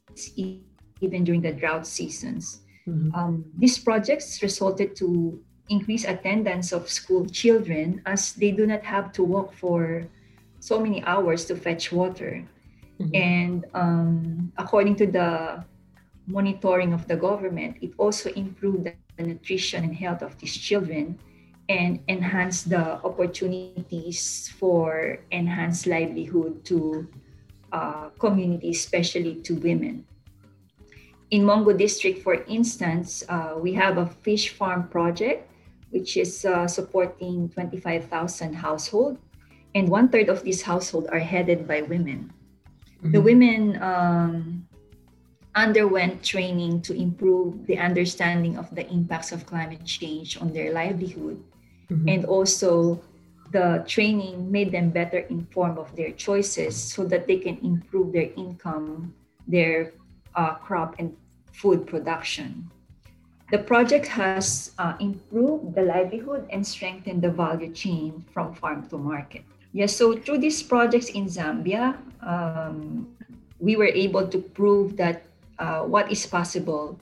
even 1.00 1.24
during 1.24 1.40
the 1.40 1.52
drought 1.52 1.86
seasons. 1.86 2.61
Mm-hmm. 2.88 3.14
Um, 3.14 3.44
these 3.56 3.78
projects 3.78 4.42
resulted 4.42 4.96
to 4.96 5.40
increase 5.68 6.04
attendance 6.04 6.72
of 6.72 6.88
school 6.90 7.26
children 7.26 8.02
as 8.06 8.32
they 8.34 8.50
do 8.50 8.66
not 8.66 8.82
have 8.82 9.12
to 9.12 9.22
walk 9.22 9.52
for 9.54 10.04
so 10.60 10.80
many 10.80 11.02
hours 11.04 11.44
to 11.46 11.56
fetch 11.56 11.92
water. 11.92 12.44
Mm-hmm. 13.00 13.14
And 13.14 13.64
um, 13.74 14.52
according 14.58 14.96
to 14.96 15.06
the 15.06 15.64
monitoring 16.26 16.92
of 16.92 17.06
the 17.08 17.16
government, 17.16 17.76
it 17.80 17.92
also 17.98 18.30
improved 18.34 18.90
the 19.16 19.22
nutrition 19.22 19.84
and 19.84 19.94
health 19.94 20.22
of 20.22 20.38
these 20.38 20.56
children 20.56 21.18
and 21.68 22.00
enhance 22.08 22.62
the 22.62 23.00
opportunities 23.02 24.52
for 24.58 25.18
enhanced 25.30 25.86
livelihood 25.86 26.64
to 26.64 27.08
uh, 27.72 28.10
communities, 28.18 28.78
especially 28.84 29.40
to 29.42 29.54
women. 29.54 30.04
In 31.32 31.44
Mongu 31.48 31.72
District, 31.72 32.20
for 32.20 32.44
instance, 32.44 33.24
uh, 33.26 33.56
we 33.56 33.72
have 33.72 33.96
a 33.96 34.04
fish 34.20 34.50
farm 34.52 34.86
project, 34.88 35.48
which 35.88 36.18
is 36.18 36.44
uh, 36.44 36.68
supporting 36.68 37.48
25,000 37.48 38.52
households, 38.52 39.18
and 39.74 39.88
one 39.88 40.10
third 40.10 40.28
of 40.28 40.44
these 40.44 40.60
households 40.60 41.08
are 41.08 41.18
headed 41.18 41.66
by 41.66 41.80
women. 41.88 42.30
Mm-hmm. 43.00 43.12
The 43.12 43.20
women 43.22 43.82
um, 43.82 44.68
underwent 45.54 46.22
training 46.22 46.82
to 46.82 46.92
improve 46.92 47.66
the 47.66 47.78
understanding 47.78 48.58
of 48.58 48.68
the 48.74 48.86
impacts 48.92 49.32
of 49.32 49.46
climate 49.46 49.86
change 49.86 50.36
on 50.36 50.52
their 50.52 50.72
livelihood 50.72 51.42
mm-hmm. 51.90 52.08
and 52.08 52.24
also 52.24 53.00
the 53.52 53.84
training 53.88 54.50
made 54.50 54.72
them 54.72 54.90
better 54.90 55.18
informed 55.28 55.78
of 55.78 55.94
their 55.96 56.12
choices 56.12 56.76
so 56.76 57.04
that 57.04 57.26
they 57.26 57.36
can 57.36 57.58
improve 57.60 58.12
their 58.12 58.32
income 58.36 59.12
their 59.46 59.92
uh, 60.34 60.54
crop 60.54 60.94
and 60.98 61.14
food 61.52 61.86
production. 61.86 62.70
The 63.50 63.58
project 63.58 64.06
has 64.08 64.72
uh, 64.78 64.94
improved 64.98 65.74
the 65.74 65.82
livelihood 65.82 66.48
and 66.50 66.66
strengthened 66.66 67.20
the 67.20 67.30
value 67.30 67.72
chain 67.72 68.24
from 68.32 68.54
farm 68.54 68.88
to 68.88 68.98
market. 68.98 69.44
Yes 69.72 69.96
so 69.96 70.16
through 70.16 70.38
these 70.38 70.62
projects 70.62 71.08
in 71.08 71.26
zambia 71.26 71.96
um, 72.20 73.08
we 73.58 73.76
were 73.76 73.88
able 73.88 74.26
to 74.28 74.38
prove 74.38 74.96
that 74.96 75.24
uh, 75.58 75.80
what 75.80 76.10
is 76.10 76.26
possible 76.26 76.98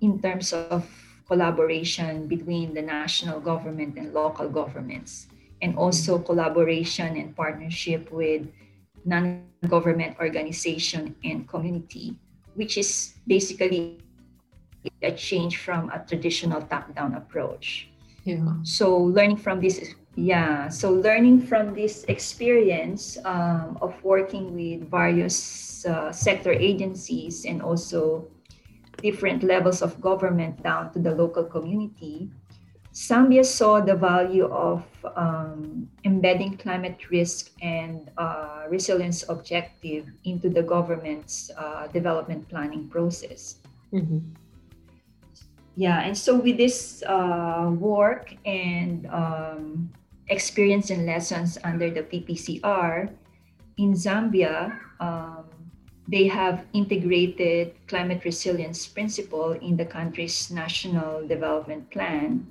in 0.00 0.20
terms 0.20 0.52
of 0.52 0.86
collaboration 1.28 2.26
between 2.26 2.72
the 2.72 2.80
national 2.80 3.38
government 3.40 3.98
and 3.98 4.14
local 4.14 4.48
governments, 4.48 5.28
and 5.60 5.76
also 5.76 6.18
collaboration 6.18 7.16
and 7.16 7.36
partnership 7.36 8.10
with 8.10 8.48
non-government 9.04 10.16
organization 10.18 11.14
and 11.22 11.46
community, 11.46 12.16
which 12.58 12.76
is 12.76 13.14
basically 13.26 14.02
a 15.02 15.12
change 15.12 15.58
from 15.62 15.90
a 15.94 16.02
traditional 16.02 16.60
top-down 16.62 17.14
approach. 17.14 17.88
Yeah. 18.24 18.58
So 18.62 18.98
learning 18.98 19.38
from 19.38 19.60
this, 19.60 19.94
yeah. 20.16 20.68
So 20.68 20.90
learning 20.92 21.46
from 21.46 21.72
this 21.72 22.04
experience 22.10 23.16
um, 23.24 23.78
of 23.80 23.94
working 24.02 24.52
with 24.58 24.90
various 24.90 25.86
uh, 25.86 26.10
sector 26.10 26.52
agencies 26.52 27.46
and 27.46 27.62
also 27.62 28.26
different 28.98 29.46
levels 29.46 29.80
of 29.80 30.00
government 30.00 30.60
down 30.62 30.92
to 30.92 30.98
the 30.98 31.14
local 31.14 31.44
community, 31.44 32.28
Zambia 32.92 33.44
saw 33.44 33.80
the 33.80 33.94
value 33.94 34.46
of 34.46 34.84
um, 35.16 35.88
embedding 36.04 36.56
climate 36.56 37.10
risk 37.10 37.50
and 37.62 38.10
uh, 38.18 38.64
resilience 38.68 39.28
objective 39.28 40.06
into 40.24 40.48
the 40.48 40.62
government's 40.62 41.50
uh, 41.56 41.86
development 41.88 42.48
planning 42.48 42.88
process. 42.88 43.56
Mm-hmm. 43.92 44.18
Yeah, 45.76 46.00
and 46.00 46.16
so 46.16 46.34
with 46.34 46.56
this 46.56 47.04
uh, 47.06 47.70
work 47.78 48.34
and 48.44 49.06
um, 49.06 49.92
experience 50.26 50.90
and 50.90 51.06
lessons 51.06 51.56
under 51.62 51.90
the 51.90 52.02
PPCR 52.02 53.14
in 53.76 53.92
Zambia, 53.94 54.76
um, 54.98 55.44
they 56.08 56.26
have 56.26 56.64
integrated 56.72 57.74
climate 57.86 58.24
resilience 58.24 58.86
principle 58.86 59.52
in 59.52 59.76
the 59.76 59.84
country's 59.84 60.50
national 60.50 61.28
development 61.28 61.88
plan 61.90 62.44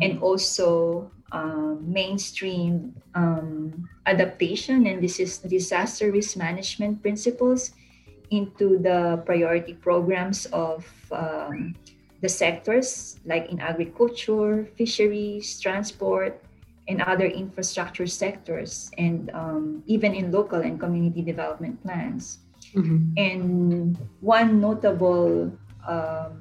and 0.00 0.22
also 0.22 1.10
um, 1.32 1.80
mainstream 1.84 2.94
um, 3.14 3.88
adaptation 4.06 4.86
and 4.86 5.02
this 5.02 5.20
is 5.20 5.38
disaster 5.38 6.10
risk 6.12 6.36
management 6.36 7.02
principles 7.02 7.72
into 8.30 8.78
the 8.78 9.22
priority 9.26 9.74
programs 9.74 10.46
of 10.46 10.88
um, 11.12 11.74
the 12.22 12.28
sectors 12.28 13.20
like 13.26 13.50
in 13.50 13.60
agriculture, 13.60 14.68
fisheries, 14.76 15.60
transport, 15.60 16.40
and 16.88 17.02
other 17.02 17.26
infrastructure 17.26 18.06
sectors, 18.06 18.90
and 18.98 19.30
um, 19.34 19.82
even 19.86 20.14
in 20.14 20.32
local 20.32 20.60
and 20.60 20.80
community 20.80 21.22
development 21.22 21.80
plans. 21.82 22.38
Mm-hmm. 22.74 23.12
And 23.16 23.98
one 24.20 24.60
notable 24.60 25.52
um, 25.86 26.40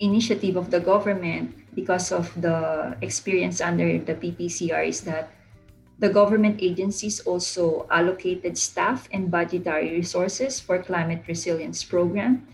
initiative 0.00 0.56
of 0.56 0.70
the 0.70 0.80
government 0.80 1.54
because 1.74 2.12
of 2.12 2.30
the 2.40 2.96
experience 3.02 3.60
under 3.60 3.98
the 3.98 4.14
PPCR 4.14 4.88
is 4.88 5.02
that 5.02 5.30
the 5.98 6.08
government 6.08 6.58
agencies 6.60 7.20
also 7.20 7.86
allocated 7.90 8.58
staff 8.58 9.08
and 9.12 9.30
budgetary 9.30 9.90
resources 9.92 10.58
for 10.58 10.82
climate 10.82 11.22
resilience 11.28 11.84
program 11.84 12.46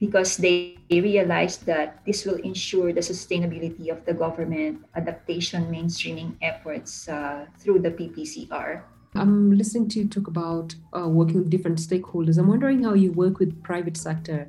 because 0.00 0.38
they 0.38 0.78
realized 0.90 1.66
that 1.66 2.00
this 2.06 2.24
will 2.24 2.40
ensure 2.40 2.92
the 2.92 3.00
sustainability 3.00 3.92
of 3.92 4.04
the 4.06 4.14
government 4.14 4.82
adaptation 4.96 5.70
mainstreaming 5.70 6.34
efforts 6.40 7.06
uh, 7.08 7.44
through 7.58 7.78
the 7.78 7.90
PPCR. 7.90 8.80
I'm 9.14 9.52
listening 9.52 9.88
to 9.90 9.98
you 10.00 10.08
talk 10.08 10.28
about 10.28 10.74
uh, 10.96 11.08
working 11.08 11.36
with 11.36 11.50
different 11.50 11.78
stakeholders. 11.78 12.38
I'm 12.38 12.48
wondering 12.48 12.84
how 12.84 12.94
you 12.94 13.12
work 13.12 13.38
with 13.38 13.62
private 13.62 13.96
sector 13.96 14.48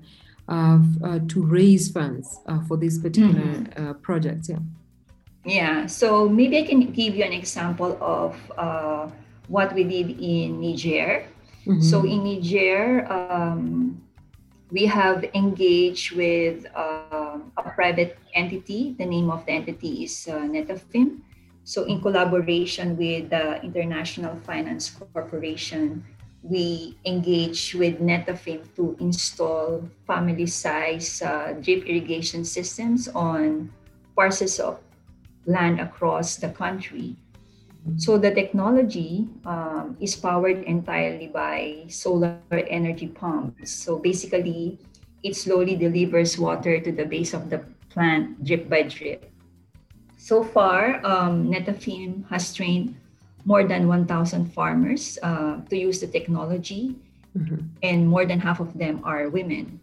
to 1.27 1.37
raise 1.45 1.91
funds 1.91 2.39
uh, 2.47 2.59
for 2.67 2.77
these 2.77 2.99
particular 2.99 3.41
Mm-hmm. 3.41 3.89
uh, 3.89 3.93
projects. 4.03 4.49
Yeah. 4.49 4.59
Yeah, 5.45 5.87
so 5.87 6.29
maybe 6.29 6.57
I 6.61 6.65
can 6.69 6.91
give 6.93 7.15
you 7.17 7.23
an 7.25 7.33
example 7.33 7.97
of 7.99 8.37
uh, 8.57 9.09
what 9.47 9.73
we 9.73 9.83
did 9.83 10.21
in 10.21 10.61
Niger. 10.61 11.25
Mhm. 11.65 11.81
So 11.81 12.05
in 12.05 12.23
Niger, 12.23 13.09
um, 13.09 13.97
we 14.69 14.85
have 14.85 15.25
engaged 15.33 16.13
with 16.13 16.65
uh, 16.77 17.41
a 17.57 17.63
private 17.73 18.17
entity. 18.37 18.93
The 18.97 19.05
name 19.05 19.29
of 19.33 19.45
the 19.45 19.53
entity 19.57 20.03
is 20.05 20.13
uh, 20.29 20.45
Netafim. 20.45 21.25
So 21.65 21.85
in 21.89 22.01
collaboration 22.01 22.97
with 22.97 23.29
the 23.33 23.61
International 23.65 24.37
Finance 24.45 24.93
Corporation, 24.93 26.05
we 26.43 26.97
engage 27.05 27.75
with 27.75 28.01
Netafim 28.01 28.65
to 28.75 28.97
install 28.99 29.87
family-size 30.07 31.21
uh, 31.21 31.53
drip 31.61 31.85
irrigation 31.85 32.43
systems 32.43 33.07
on 33.09 33.71
parcels 34.15 34.59
of 34.59 34.79
land 35.45 35.79
across 35.79 36.37
the 36.37 36.49
country. 36.49 37.15
So 37.97 38.17
the 38.17 38.29
technology 38.29 39.27
um, 39.45 39.97
is 39.99 40.15
powered 40.15 40.63
entirely 40.65 41.27
by 41.27 41.85
solar 41.89 42.37
energy 42.69 43.07
pumps. 43.07 43.71
So 43.71 43.97
basically, 43.97 44.77
it 45.23 45.35
slowly 45.35 45.75
delivers 45.75 46.37
water 46.37 46.79
to 46.79 46.91
the 46.91 47.05
base 47.05 47.33
of 47.33 47.49
the 47.49 47.65
plant 47.89 48.45
drip 48.45 48.69
by 48.69 48.83
drip. 48.83 49.25
So 50.17 50.43
far, 50.43 51.01
um, 51.05 51.49
Netafim 51.49 52.29
has 52.29 52.53
trained 52.53 53.00
more 53.45 53.63
than 53.63 53.87
1,000 53.87 54.53
farmers 54.53 55.17
uh, 55.23 55.61
to 55.69 55.75
use 55.77 55.99
the 56.01 56.07
technology, 56.07 56.95
Mhm. 57.37 57.63
and 57.81 58.07
more 58.07 58.25
than 58.25 58.39
half 58.39 58.59
of 58.59 58.75
them 58.77 58.99
are 59.03 59.29
women. 59.29 59.79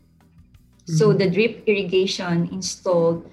So 0.84 1.12
Mhm. 1.12 1.18
the 1.18 1.28
drip 1.30 1.54
irrigation 1.66 2.48
installed 2.52 3.24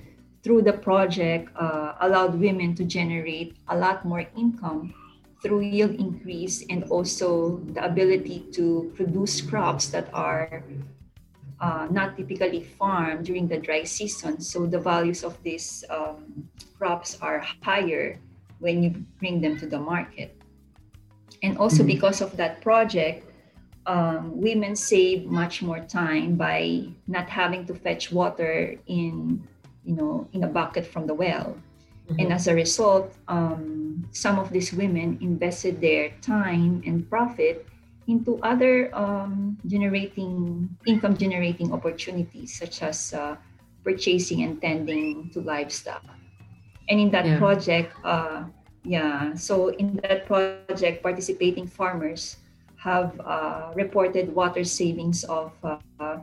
through 0.43 0.61
the 0.63 0.73
project 0.73 1.49
uh, 1.55 1.95
allowed 1.99 2.39
women 2.39 2.75
to 2.75 2.83
generate 2.85 3.55
a 3.67 3.75
lot 3.77 4.05
more 4.05 4.23
income 4.37 4.93
through 5.41 5.61
yield 5.61 5.95
increase 5.97 6.63
and 6.69 6.83
also 6.89 7.61
the 7.73 7.83
ability 7.83 8.45
to 8.53 8.91
produce 8.95 9.41
crops 9.41 9.89
that 9.89 10.07
are 10.13 10.63
uh, 11.59 11.87
not 11.89 12.17
typically 12.17 12.61
farmed 12.61 13.25
during 13.25 13.47
the 13.47 13.57
dry 13.57 13.83
season. 13.83 14.41
So 14.41 14.65
the 14.65 14.79
values 14.79 15.23
of 15.23 15.39
these 15.41 15.85
um, 15.89 16.49
crops 16.77 17.17
are 17.21 17.39
higher 17.63 18.19
when 18.59 18.83
you 18.83 18.89
bring 19.19 19.41
them 19.41 19.57
to 19.59 19.65
the 19.67 19.79
market. 19.79 20.35
And 21.43 21.57
also 21.57 21.83
Mhm. 21.83 21.87
because 21.87 22.21
of 22.21 22.37
that 22.37 22.61
project, 22.61 23.23
um, 23.85 24.41
women 24.41 24.75
save 24.75 25.25
much 25.25 25.61
more 25.61 25.79
time 25.79 26.35
by 26.35 26.89
not 27.07 27.29
having 27.29 27.65
to 27.67 27.73
fetch 27.75 28.11
water 28.11 28.73
in, 28.87 29.43
you 29.85 29.95
know, 29.95 30.27
in 30.33 30.43
a 30.43 30.47
bucket 30.47 30.85
from 30.85 31.05
the 31.05 31.13
well. 31.13 31.55
And 32.17 32.31
as 32.31 32.47
a 32.47 32.53
result, 32.53 33.13
um, 33.27 34.05
some 34.11 34.37
of 34.37 34.51
these 34.51 34.73
women 34.73 35.17
invested 35.21 35.81
their 35.81 36.13
time 36.21 36.81
and 36.85 37.09
profit 37.09 37.65
into 38.07 38.37
other 38.45 38.93
um, 38.93 39.57
generating 39.65 40.69
income 40.85 41.17
generating 41.17 41.73
opportunities 41.73 42.53
such 42.53 42.83
as 42.83 43.13
uh, 43.13 43.35
purchasing 43.83 44.43
and 44.43 44.61
tending 44.61 45.29
to 45.33 45.41
livestock. 45.41 46.05
And 46.89 46.99
in 46.99 47.09
that 47.11 47.25
Yeah. 47.25 47.37
project, 47.39 47.93
uh, 48.03 48.43
yeah, 48.83 49.33
so 49.33 49.69
in 49.69 49.99
that 50.03 50.25
project, 50.25 51.01
participating 51.01 51.65
farmers 51.67 52.37
have 52.77 53.19
uh, 53.25 53.73
reported 53.75 54.33
water 54.35 54.63
savings 54.63 55.23
of 55.25 55.51
uh, 55.63 56.21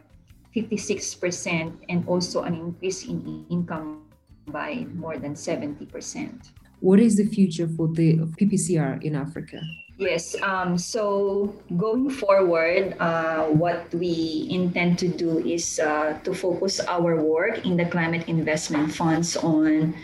56% 0.55 1.72
and 1.88 2.07
also 2.07 2.42
an 2.42 2.55
increase 2.55 3.05
in 3.05 3.44
income 3.51 4.03
by 4.46 4.87
more 4.94 5.18
than 5.18 5.35
70%. 5.35 6.53
What 6.81 7.01
is 7.01 7.16
the 7.16 7.27
future 7.27 7.68
for 7.68 7.88
the 7.88 8.18
PPCR 8.38 9.03
in 9.03 9.14
Africa? 9.14 9.61
Yes. 9.98 10.35
Um, 10.42 10.79
so 10.79 11.55
going 11.77 12.11
forward, 12.11 12.96
uh, 12.98 13.44
what 13.46 13.92
we 13.94 14.48
intend 14.51 14.98
to 14.98 15.09
do 15.09 15.38
is 15.38 15.79
uh, 15.79 16.18
to 16.25 16.35
focus 16.35 16.81
our 16.81 17.22
work 17.22 17.64
in 17.64 17.77
the 17.77 17.87
climate 17.87 18.27
investment 18.29 18.92
funds 18.92 19.37
on 19.37 19.94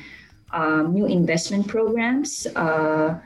um, 0.52 0.92
new 0.94 1.06
investment 1.06 1.68
programs, 1.68 2.46
uh, 2.56 3.18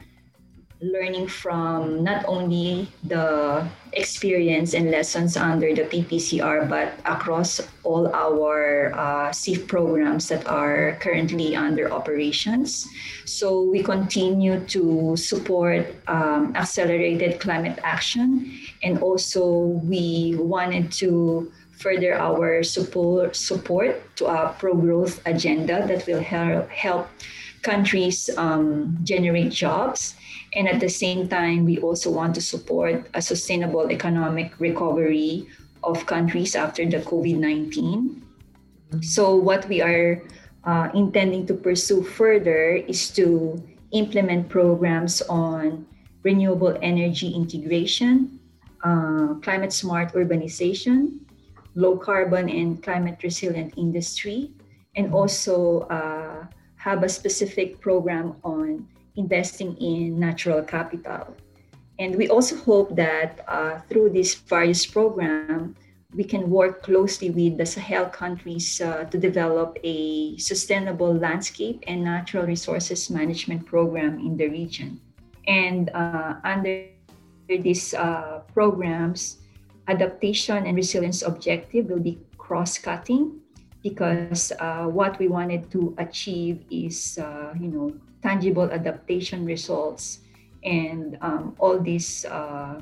learning 0.83 1.29
from 1.29 2.03
not 2.03 2.25
only 2.27 2.89
the 3.05 3.65
experience 3.93 4.75
and 4.75 4.91
lessons 4.91 5.37
under 5.37 5.73
the 5.75 5.83
PPCR, 5.83 6.69
but 6.69 6.99
across 7.07 7.61
all 7.85 8.13
our 8.13 8.93
uh, 8.95 9.31
CIF 9.31 9.69
programs 9.69 10.27
that 10.29 10.45
are 10.49 10.99
currently 11.01 11.55
under 11.55 11.93
operations. 11.93 12.89
So 13.25 13.63
we 13.63 13.83
continue 13.83 14.59
to 14.75 15.17
support 15.17 15.87
um, 16.09 16.53
accelerated 16.57 17.39
climate 17.39 17.79
action, 17.85 18.59
and 18.83 18.99
also 18.99 19.79
we 19.87 20.35
wanted 20.37 20.91
to 20.99 21.53
further 21.83 22.15
our 22.15 22.63
support 22.63 23.35
support 23.35 23.99
to 24.17 24.27
a 24.27 24.55
pro-growth 24.59 25.21
agenda 25.27 25.85
that 25.87 26.07
will 26.07 26.23
help 26.23 26.71
help 26.71 27.11
countries 27.63 28.31
um, 28.37 28.99
generate 29.03 29.51
jobs. 29.51 30.15
And 30.55 30.69
at 30.69 30.81
the 30.81 30.89
same 30.89 31.29
time, 31.29 31.65
we 31.65 31.79
also 31.79 32.11
want 32.11 32.35
to 32.35 32.43
support 32.43 33.09
a 33.15 33.23
sustainable 33.23 33.91
economic 33.91 34.53
recovery 34.61 35.47
of 35.83 36.07
countries 36.07 36.55
after 36.55 36.85
the 36.85 36.99
COVID 36.99 37.39
19. 37.39 38.23
So, 39.01 39.35
what 39.35 39.67
we 39.69 39.81
are 39.81 40.23
uh, 40.65 40.91
intending 40.95 41.47
to 41.47 41.55
pursue 41.55 42.03
further 42.03 42.77
is 42.77 43.11
to 43.17 43.57
implement 43.93 44.49
programs 44.49 45.23
on 45.23 45.87
renewable 46.23 46.77
energy 46.83 47.33
integration, 47.33 48.39
uh, 48.85 49.35
climate 49.43 49.73
smart 49.73 50.13
urbanization, 50.13 51.22
low 51.75 51.97
carbon 51.97 52.49
and 52.49 52.83
climate 52.83 53.23
resilient 53.23 53.75
industry, 53.77 54.51
and 54.97 55.13
also 55.15 55.81
uh, 55.89 56.47
have 56.77 57.03
a 57.03 57.09
specific 57.09 57.81
program 57.81 58.35
on 58.45 58.87
investing 59.17 59.77
in 59.77 60.19
natural 60.19 60.63
capital. 60.63 61.37
And 61.99 62.17
we 62.17 62.29
also 62.29 62.57
hope 62.57 62.97
that 62.97 63.45
uh, 63.47 63.79
through 63.89 64.11
this 64.11 64.35
various 64.35 64.85
program, 64.87 65.77
we 66.15 66.25
can 66.25 66.51
work 66.51 66.83
closely 66.83 67.31
with 67.31 67.57
the 67.57 67.65
Sahel 67.65 68.07
countries 68.07 68.81
uh, 68.81 69.05
to 69.05 69.19
develop 69.19 69.79
a 69.83 70.37
sustainable 70.37 71.15
landscape 71.15 71.85
and 71.87 72.05
natural 72.05 72.45
resources 72.45 73.09
management 73.09 73.65
program 73.65 74.19
in 74.19 74.37
the 74.37 74.49
region. 74.49 75.01
And 75.47 75.91
uh, 75.95 76.35
under 76.45 76.89
these 77.49 77.95
uh, 77.95 78.43
programs, 78.53 79.39
adaptation 79.93 80.67
and 80.67 80.75
resilience 80.77 81.23
objective 81.23 81.87
will 81.87 82.01
be 82.01 82.19
cross-cutting 82.39 83.39
because 83.83 84.53
uh, 84.59 84.85
what 84.85 85.19
we 85.19 85.29
wanted 85.29 85.71
to 85.71 85.95
achieve 85.99 86.65
is, 86.71 87.19
uh, 87.19 87.53
you 87.61 87.69
know, 87.69 87.93
tangible 88.23 88.71
adaptation 88.71 89.45
results 89.45 90.21
and 90.65 91.19
um, 91.21 91.55
all 91.59 91.79
these 91.79 92.25
uh, 92.27 92.81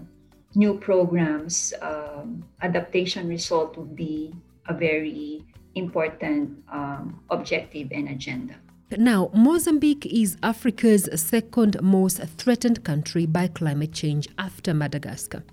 new 0.55 0.75
programs, 0.79 1.73
um, 1.81 2.45
adaptation 2.63 3.29
result 3.29 3.77
would 3.77 3.97
be 3.97 4.35
a 4.69 4.75
very 4.75 5.43
important 5.75 6.63
um, 6.71 7.21
objective 7.31 7.89
and 7.93 8.09
agenda. 8.09 8.55
Now, 8.99 9.31
Mozambique 9.33 10.07
is 10.07 10.37
Africa's 10.43 11.09
second 11.15 11.81
most 11.81 12.19
threatened 12.37 12.85
country 12.85 13.25
by 13.25 13.47
climate 13.47 13.93
change 13.93 14.29
after 14.37 14.75
Madagascar. 14.75 15.45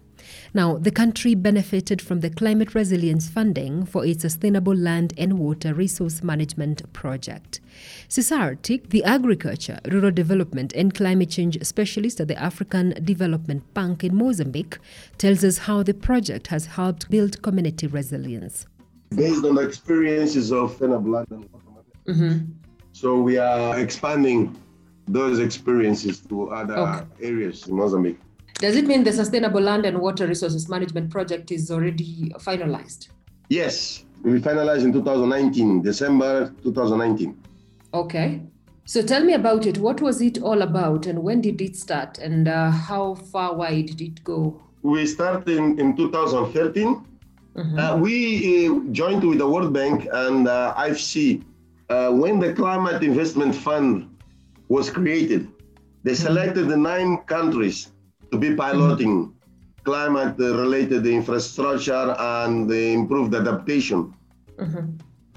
Now, 0.53 0.77
the 0.77 0.91
country 0.91 1.35
benefited 1.35 2.01
from 2.01 2.21
the 2.21 2.29
climate 2.29 2.73
resilience 2.75 3.29
funding 3.29 3.85
for 3.85 4.05
its 4.05 4.21
sustainable 4.21 4.75
land 4.75 5.13
and 5.17 5.39
water 5.39 5.73
resource 5.73 6.23
management 6.23 6.91
project. 6.93 7.59
Cesar 8.07 8.55
Tique, 8.55 8.89
the 8.89 9.03
agriculture, 9.03 9.79
rural 9.85 10.11
development, 10.11 10.73
and 10.73 10.93
climate 10.93 11.29
change 11.29 11.61
specialist 11.63 12.19
at 12.19 12.27
the 12.27 12.41
African 12.41 12.95
Development 13.03 13.61
Bank 13.73 14.03
in 14.03 14.15
Mozambique, 14.15 14.77
tells 15.17 15.43
us 15.43 15.59
how 15.59 15.83
the 15.83 15.93
project 15.93 16.47
has 16.47 16.65
helped 16.65 17.09
build 17.09 17.41
community 17.41 17.87
resilience. 17.87 18.65
Based 19.15 19.43
on 19.45 19.55
the 19.55 19.61
experiences 19.61 20.51
of 20.51 20.71
sustainable 20.71 21.11
land 21.11 21.27
and 21.31 21.49
water 21.51 21.67
mm-hmm. 22.07 22.45
so 22.91 23.21
we 23.21 23.37
are 23.37 23.79
expanding 23.79 24.55
those 25.07 25.39
experiences 25.39 26.19
to 26.21 26.49
other 26.49 26.75
okay. 26.75 27.05
areas 27.21 27.67
in 27.67 27.75
Mozambique. 27.75 28.19
Does 28.59 28.75
it 28.75 28.87
mean 28.87 29.03
the 29.03 29.13
Sustainable 29.13 29.61
Land 29.61 29.85
and 29.85 29.99
Water 29.99 30.25
Resources 30.25 30.67
Management 30.67 31.11
Project 31.11 31.51
is 31.51 31.69
already 31.69 32.31
finalized? 32.39 33.09
Yes, 33.49 34.03
we 34.23 34.39
finalized 34.39 34.83
in 34.83 34.91
2019, 34.91 35.83
December 35.83 36.51
2019. 36.63 37.37
Okay. 37.93 38.41
So 38.85 39.03
tell 39.03 39.23
me 39.23 39.33
about 39.33 39.67
it. 39.67 39.77
What 39.77 40.01
was 40.01 40.21
it 40.21 40.41
all 40.41 40.63
about 40.63 41.05
and 41.05 41.21
when 41.21 41.39
did 41.41 41.61
it 41.61 41.75
start 41.75 42.17
and 42.17 42.47
uh, 42.47 42.71
how 42.71 43.13
far 43.13 43.53
wide 43.53 43.87
did 43.87 44.01
it 44.01 44.23
go? 44.23 44.59
We 44.81 45.05
started 45.05 45.55
in, 45.55 45.79
in 45.79 45.95
2013. 45.95 47.05
Mm-hmm. 47.55 47.77
Uh, 47.77 47.97
we 47.97 48.69
uh, 48.69 48.79
joined 48.91 49.23
with 49.23 49.37
the 49.37 49.47
World 49.47 49.71
Bank 49.71 50.07
and 50.11 50.47
uh, 50.47 50.73
IFC. 50.77 51.43
Uh, 51.89 52.11
when 52.11 52.39
the 52.39 52.53
Climate 52.53 53.03
Investment 53.03 53.53
Fund 53.53 54.09
was 54.67 54.89
created, 54.89 55.47
they 56.03 56.13
mm-hmm. 56.13 56.23
selected 56.23 56.61
mm-hmm. 56.61 56.69
the 56.69 56.77
nine 56.77 57.17
countries 57.27 57.91
to 58.31 58.37
be 58.37 58.55
piloting 58.55 59.33
climate 59.83 60.35
related 60.37 61.05
infrastructure 61.05 62.15
and 62.19 62.69
the 62.69 62.81
improved 62.99 63.33
adaptation 63.33 64.13
mm-hmm. 64.57 64.85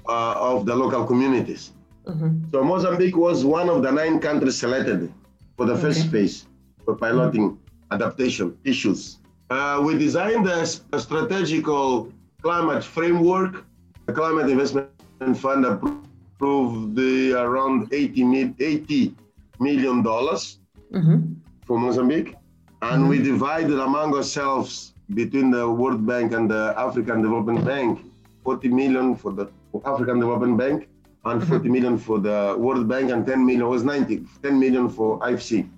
uh, 0.07 0.33
of 0.51 0.65
the 0.65 0.75
local 0.75 1.05
communities. 1.05 1.71
Mm-hmm. 2.05 2.51
So 2.51 2.63
Mozambique 2.63 3.15
was 3.15 3.45
one 3.45 3.69
of 3.69 3.81
the 3.81 3.91
nine 3.91 4.19
countries 4.19 4.57
selected 4.57 5.11
for 5.55 5.65
the 5.65 5.77
first 5.77 6.07
phase 6.11 6.47
for 6.83 6.95
piloting 6.95 7.57
adaptation 7.91 8.57
issues. 8.65 9.19
Uh, 9.49 9.81
we 9.85 9.97
designed 9.97 10.47
a, 10.47 10.61
a 10.97 10.99
strategical 10.99 12.11
climate 12.41 12.83
framework. 12.83 13.65
The 14.07 14.13
Climate 14.13 14.49
Investment 14.49 15.37
Fund 15.37 15.63
approved 15.65 16.95
the 16.95 17.33
around 17.33 17.93
80, 17.93 18.55
80 18.59 19.15
million 19.59 20.01
dollars 20.01 20.59
mm-hmm. 20.91 21.33
for 21.65 21.79
Mozambique 21.79 22.35
and 22.81 23.07
we 23.07 23.21
divided 23.21 23.79
among 23.79 24.13
ourselves 24.15 24.93
between 25.13 25.51
the 25.51 25.69
World 25.69 26.05
Bank 26.05 26.33
and 26.33 26.49
the 26.49 26.73
African 26.77 27.21
Development 27.21 27.63
Bank 27.65 27.99
40 28.43 28.69
million 28.69 29.15
for 29.15 29.31
the 29.31 29.49
African 29.85 30.19
Development 30.19 30.57
Bank 30.57 30.89
and 31.25 31.41
mm-hmm. 31.41 31.49
40 31.49 31.69
million 31.69 31.97
for 31.97 32.19
the 32.19 32.55
World 32.57 32.87
Bank 32.87 33.11
and 33.11 33.25
10 33.25 33.45
million 33.45 33.67
was 33.67 33.83
90 33.83 34.25
10 34.41 34.59
million 34.59 34.89
for 34.89 35.19
IFC 35.19 35.69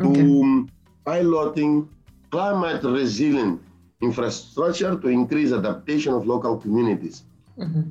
okay. 0.00 0.20
to 0.20 0.68
piloting 1.04 1.88
climate 2.30 2.82
resilient 2.82 3.60
infrastructure 4.02 4.98
to 4.98 5.08
increase 5.08 5.52
adaptation 5.52 6.12
of 6.12 6.26
local 6.26 6.56
communities. 6.58 7.22
Mm-hmm. 7.58 7.82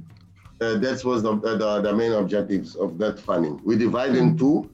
Uh, 0.59 0.77
that 0.77 1.03
was 1.03 1.23
the, 1.23 1.35
the, 1.37 1.81
the, 1.81 1.93
main 1.93 2.11
objectives 2.11 2.75
of 2.75 2.99
that 2.99 3.19
funding. 3.19 3.59
We 3.63 3.77
divided 3.77 4.17
mm-hmm. 4.17 4.29
in 4.29 4.37
two 4.37 4.69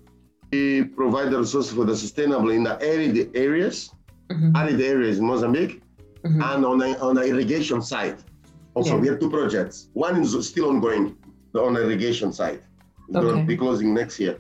we 0.52 0.84
provide 0.84 1.32
the 1.32 1.40
resources 1.40 1.74
for 1.74 1.86
the 1.86 1.96
sustainable 1.96 2.52
in 2.52 2.64
the 2.64 2.82
arid 2.82 3.36
areas, 3.36 3.92
mm-hmm. 4.30 4.56
arid 4.56 4.82
areas 4.82 5.20
in 5.20 5.26
Mozambique, 5.26 5.82
mm-hmm. 6.24 6.42
and 6.42 6.66
on 6.66 6.78
the, 6.78 7.00
on 7.00 7.16
the 7.16 7.24
irrigation 7.24 7.82
side. 7.82 8.18
Also, 8.74 8.96
yeah. 8.96 9.02
we 9.02 9.08
have 9.08 9.20
two 9.20 9.30
projects. 9.30 9.90
One 9.94 10.22
is 10.22 10.48
still 10.48 10.70
ongoing 10.70 11.18
on 11.56 11.74
the 11.74 11.84
irrigation 11.84 12.32
side. 12.32 12.62
Okay. 13.16 13.26
Will 13.26 13.44
be 13.44 13.58
closing 13.58 13.94
next 13.94 14.20
year, 14.20 14.38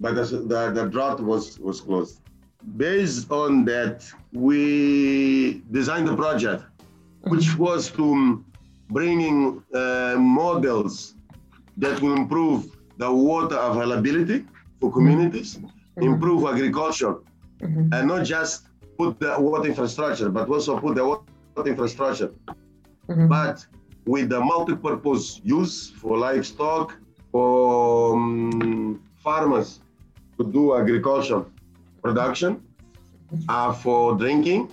but 0.00 0.14
the, 0.14 0.24
the, 0.24 0.70
the 0.70 0.88
drought 0.88 1.20
was 1.20 1.58
was 1.58 1.82
closed. 1.82 2.20
Based 2.78 3.30
on 3.30 3.66
that, 3.66 4.10
we 4.32 5.62
designed 5.70 6.08
the 6.08 6.16
project, 6.16 6.62
mm-hmm. 6.62 7.30
which 7.30 7.58
was 7.58 7.90
to 7.90 8.42
bringing 8.88 9.62
uh, 9.74 10.16
models 10.18 11.14
that 11.76 12.00
will 12.00 12.16
improve 12.16 12.74
the 12.96 13.12
water 13.12 13.56
availability 13.56 14.46
for 14.80 14.90
communities, 14.90 15.56
mm-hmm. 15.56 16.02
improve 16.02 16.44
agriculture, 16.52 17.16
mm-hmm. 17.60 17.92
and 17.92 18.08
not 18.08 18.24
just 18.24 18.68
put 18.98 19.20
the 19.20 19.34
water 19.38 19.68
infrastructure, 19.68 20.30
but 20.30 20.48
also 20.48 20.78
put 20.78 20.94
the 20.96 21.04
water 21.04 21.22
infrastructure, 21.66 22.32
mm-hmm. 23.08 23.28
but 23.28 23.64
with 24.06 24.30
the 24.30 24.40
multi-purpose 24.40 25.40
use 25.44 25.90
for 25.90 26.16
livestock, 26.16 26.96
for 27.30 28.16
um, 28.16 29.02
farmers 29.18 29.80
to 30.38 30.44
do 30.44 30.74
agriculture 30.74 31.44
production, 32.02 32.62
uh, 33.48 33.72
for 33.72 34.16
drinking, 34.16 34.68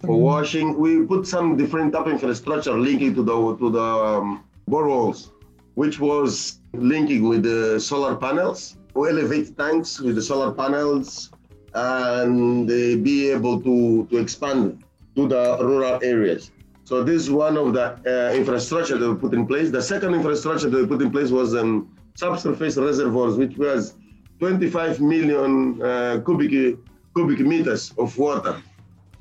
for 0.00 0.14
mm-hmm. 0.14 0.30
washing. 0.30 0.78
We 0.78 1.04
put 1.04 1.26
some 1.26 1.56
different 1.56 1.92
type 1.92 2.06
of 2.06 2.12
infrastructure 2.12 2.72
linking 2.72 3.14
to 3.16 3.22
the 3.22 3.56
to 3.56 3.70
the 3.70 3.82
um, 3.82 4.44
boreholes, 4.70 5.30
which 5.74 5.98
was 5.98 6.60
linking 6.72 7.28
with 7.28 7.42
the 7.42 7.80
solar 7.80 8.14
panels 8.14 8.77
elevate 9.04 9.56
tanks 9.56 10.00
with 10.00 10.14
the 10.14 10.22
solar 10.22 10.52
panels 10.52 11.30
and 11.74 12.66
be 12.66 13.30
able 13.30 13.60
to, 13.60 14.06
to 14.10 14.16
expand 14.18 14.82
to 15.16 15.28
the 15.28 15.58
rural 15.60 15.98
areas. 16.02 16.50
So 16.84 17.04
this 17.04 17.22
is 17.22 17.30
one 17.30 17.56
of 17.58 17.74
the 17.74 17.86
uh, 18.06 18.34
infrastructure 18.34 18.96
that 18.96 19.10
we 19.12 19.16
put 19.16 19.34
in 19.34 19.46
place. 19.46 19.70
The 19.70 19.82
second 19.82 20.14
infrastructure 20.14 20.70
that 20.70 20.80
we 20.80 20.86
put 20.86 21.02
in 21.02 21.10
place 21.10 21.30
was 21.30 21.54
um, 21.54 21.94
subsurface 22.14 22.76
reservoirs, 22.78 23.36
which 23.36 23.56
was 23.58 23.94
25 24.38 25.00
million 25.00 25.82
uh, 25.82 26.22
cubic 26.24 26.78
cubic 27.14 27.40
meters 27.40 27.92
of 27.98 28.16
water, 28.16 28.62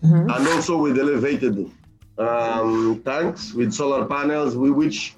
mm-hmm. 0.04 0.30
and 0.30 0.48
also 0.48 0.78
with 0.78 0.98
elevated 0.98 1.70
um, 2.18 3.02
tanks 3.04 3.54
with 3.54 3.74
solar 3.74 4.06
panels, 4.06 4.56
which 4.56 5.16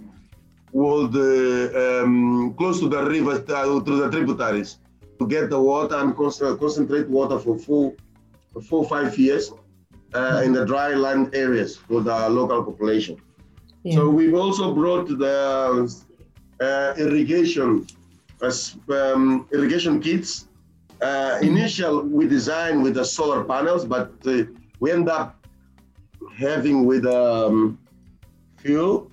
would 0.72 1.16
uh, 1.16 2.04
um, 2.04 2.54
close 2.58 2.80
to 2.80 2.90
the 2.90 3.04
river, 3.04 3.44
uh, 3.48 3.80
to 3.84 3.96
the 4.02 4.10
tributaries, 4.10 4.78
to 5.20 5.28
get 5.28 5.50
the 5.50 5.60
water 5.60 5.96
and 5.96 6.16
concentrate 6.16 7.08
water 7.10 7.40
for 7.40 7.58
four, 7.58 7.94
four 8.68 8.88
five 8.88 9.18
years 9.18 9.52
uh, 10.14 10.42
in 10.44 10.54
the 10.54 10.66
dry 10.66 10.94
land 10.94 11.34
areas 11.34 11.76
for 11.76 12.02
the 12.02 12.30
local 12.30 12.64
population. 12.64 13.18
Yeah. 13.84 13.96
So 13.96 14.10
we've 14.10 14.34
also 14.34 14.74
brought 14.74 15.08
the 15.08 15.90
uh, 16.60 16.94
irrigation 16.98 17.88
as 18.42 18.78
um, 18.90 19.48
irrigation 19.52 20.00
kits. 20.00 20.48
Uh, 21.02 21.40
initial 21.42 22.02
we 22.02 22.28
designed 22.28 22.84
with 22.84 22.96
the 22.96 23.06
solar 23.06 23.44
panels, 23.46 23.86
but 23.86 24.12
uh, 24.26 24.44
we 24.82 24.92
end 24.92 25.08
up 25.08 25.46
having 26.36 26.86
with 26.86 27.06
um, 27.06 27.80
fuel 28.58 29.10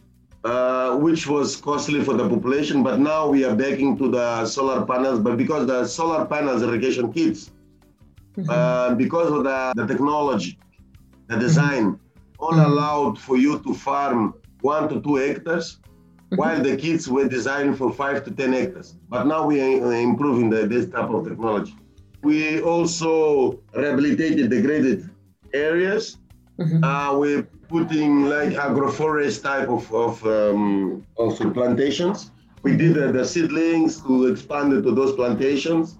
uh, 0.46 0.96
which 0.96 1.26
was 1.26 1.56
costly 1.56 2.00
for 2.04 2.14
the 2.14 2.28
population, 2.28 2.82
but 2.82 3.00
now 3.00 3.26
we 3.28 3.44
are 3.44 3.56
backing 3.56 3.98
to 3.98 4.08
the 4.08 4.46
solar 4.46 4.86
panels. 4.86 5.18
But 5.18 5.36
because 5.36 5.66
the 5.66 5.84
solar 5.86 6.24
panels 6.24 6.62
irrigation 6.62 7.12
kits, 7.12 7.50
mm-hmm. 8.36 8.48
uh, 8.48 8.94
because 8.94 9.30
of 9.32 9.42
the, 9.42 9.72
the 9.74 9.86
technology, 9.92 10.56
the 11.26 11.36
design, 11.36 11.84
mm-hmm. 11.84 12.44
all 12.44 12.54
allowed 12.54 13.18
for 13.18 13.36
you 13.36 13.58
to 13.64 13.74
farm 13.74 14.34
one 14.60 14.88
to 14.88 15.00
two 15.00 15.16
hectares 15.16 15.66
mm-hmm. 15.78 16.36
while 16.36 16.62
the 16.62 16.76
kits 16.76 17.08
were 17.08 17.28
designed 17.28 17.76
for 17.76 17.92
five 17.92 18.24
to 18.24 18.30
10 18.30 18.52
hectares. 18.52 18.94
But 19.08 19.26
now 19.26 19.46
we 19.46 19.60
are 19.60 19.92
improving 19.94 20.48
the, 20.48 20.64
this 20.64 20.86
type 20.88 21.10
of 21.10 21.24
technology. 21.28 21.74
We 22.22 22.60
also 22.60 23.60
rehabilitated 23.74 24.50
degraded 24.50 25.10
areas. 25.52 26.18
Mm-hmm. 26.60 26.84
Uh, 26.84 27.18
we're 27.18 27.48
putting 27.68 28.26
like 28.26 28.50
agroforest 28.50 29.42
type 29.42 29.68
of, 29.68 29.92
of, 29.92 30.24
um, 30.26 31.06
of 31.18 31.38
plantations. 31.54 32.30
We 32.62 32.76
did 32.76 32.98
uh, 32.98 33.12
the 33.12 33.24
seedlings 33.24 34.00
to 34.02 34.26
expand 34.26 34.72
it 34.72 34.82
to 34.82 34.92
those 34.92 35.14
plantations. 35.14 35.98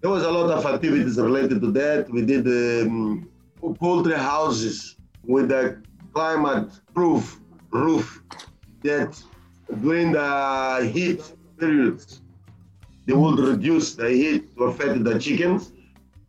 There 0.00 0.10
was 0.10 0.22
a 0.22 0.30
lot 0.30 0.50
of 0.50 0.64
activities 0.66 1.18
related 1.18 1.60
to 1.60 1.70
that. 1.72 2.08
We 2.10 2.24
did 2.24 2.46
um, 2.46 3.28
poultry 3.78 4.14
houses 4.14 4.96
with 5.24 5.50
a 5.50 5.82
climate 6.14 6.70
proof 6.94 7.40
roof 7.70 8.22
that 8.82 9.20
during 9.82 10.12
the 10.12 10.90
heat 10.92 11.20
periods, 11.58 12.22
they 13.06 13.12
would 13.12 13.38
reduce 13.38 13.94
the 13.94 14.08
heat 14.10 14.56
to 14.56 14.64
affect 14.64 15.04
the 15.04 15.18
chickens. 15.18 15.72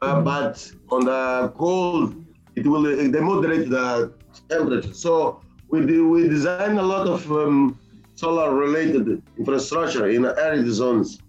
Uh, 0.01 0.21
but 0.21 0.71
on 0.89 1.05
the 1.05 1.51
cold, 1.55 2.26
it 2.57 2.65
will 2.65 2.83
they 2.83 3.21
moderate 3.31 3.69
the 3.69 4.11
temperature. 4.49 4.93
So 4.93 5.41
we 5.69 5.85
do, 5.85 6.09
we 6.09 6.27
design 6.27 6.77
a 6.77 6.87
lot 6.93 7.07
of 7.07 7.31
um, 7.31 7.77
solar 8.15 8.55
related 8.55 9.21
infrastructure 9.37 10.09
in 10.09 10.25
arid 10.25 10.67
zones 10.71 11.19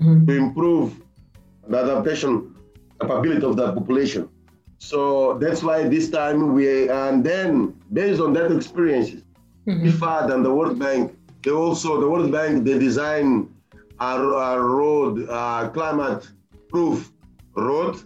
mm-hmm. 0.00 0.26
to 0.26 0.32
improve 0.44 0.86
the 1.68 1.78
adaptation 1.84 2.54
capability 3.00 3.44
of 3.44 3.56
the 3.56 3.72
population. 3.72 4.28
So 4.78 5.38
that's 5.38 5.62
why 5.62 5.88
this 5.88 6.10
time 6.10 6.54
we 6.54 6.88
and 6.88 7.22
then 7.22 7.74
based 7.92 8.20
on 8.20 8.32
that 8.34 8.50
experience, 8.52 9.10
mm-hmm. 9.10 9.86
IFAD 9.88 10.32
and 10.32 10.44
the 10.44 10.54
World 10.58 10.78
Bank, 10.78 11.14
they 11.42 11.50
also 11.50 12.00
the 12.00 12.08
World 12.08 12.32
Bank 12.32 12.64
they 12.64 12.78
design 12.78 13.50
a, 14.00 14.14
a 14.16 14.60
road, 14.60 15.28
a 15.28 15.70
climate 15.74 16.26
proof 16.70 17.12
road, 17.54 17.96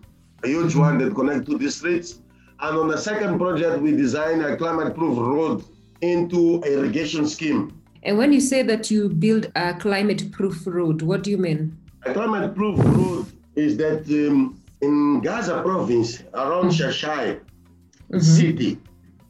a 0.43 0.49
huge 0.49 0.75
one 0.75 0.99
that 0.99 1.15
connect 1.15 1.47
two 1.47 1.59
districts. 1.59 2.21
And 2.61 2.77
on 2.77 2.89
the 2.89 2.99
second 2.99 3.39
project, 3.39 3.81
we 3.81 3.93
design 3.93 4.43
a 4.43 4.57
climate 4.57 4.95
proof 4.95 5.17
road 5.17 5.65
into 6.01 6.61
irrigation 6.65 7.27
scheme. 7.27 7.81
And 8.03 8.19
when 8.19 8.33
you 8.33 8.41
say 8.41 8.63
that 8.63 8.91
you 8.91 9.09
build 9.09 9.51
a 9.55 9.75
climate 9.75 10.33
proof 10.33 10.67
road, 10.67 11.03
what 11.03 11.23
do 11.23 11.31
you 11.31 11.39
mean? 11.39 11.77
A 12.05 12.13
climate 12.13 12.55
proof 12.55 12.79
road 12.79 13.27
is 13.55 13.77
that 13.77 14.07
um, 14.09 14.61
in 14.81 15.21
Gaza 15.21 15.63
province, 15.63 16.23
around 16.35 16.71
mm-hmm. 16.71 16.89
Xai-Xai 16.89 17.41
mm-hmm. 17.41 18.19
city, 18.19 18.79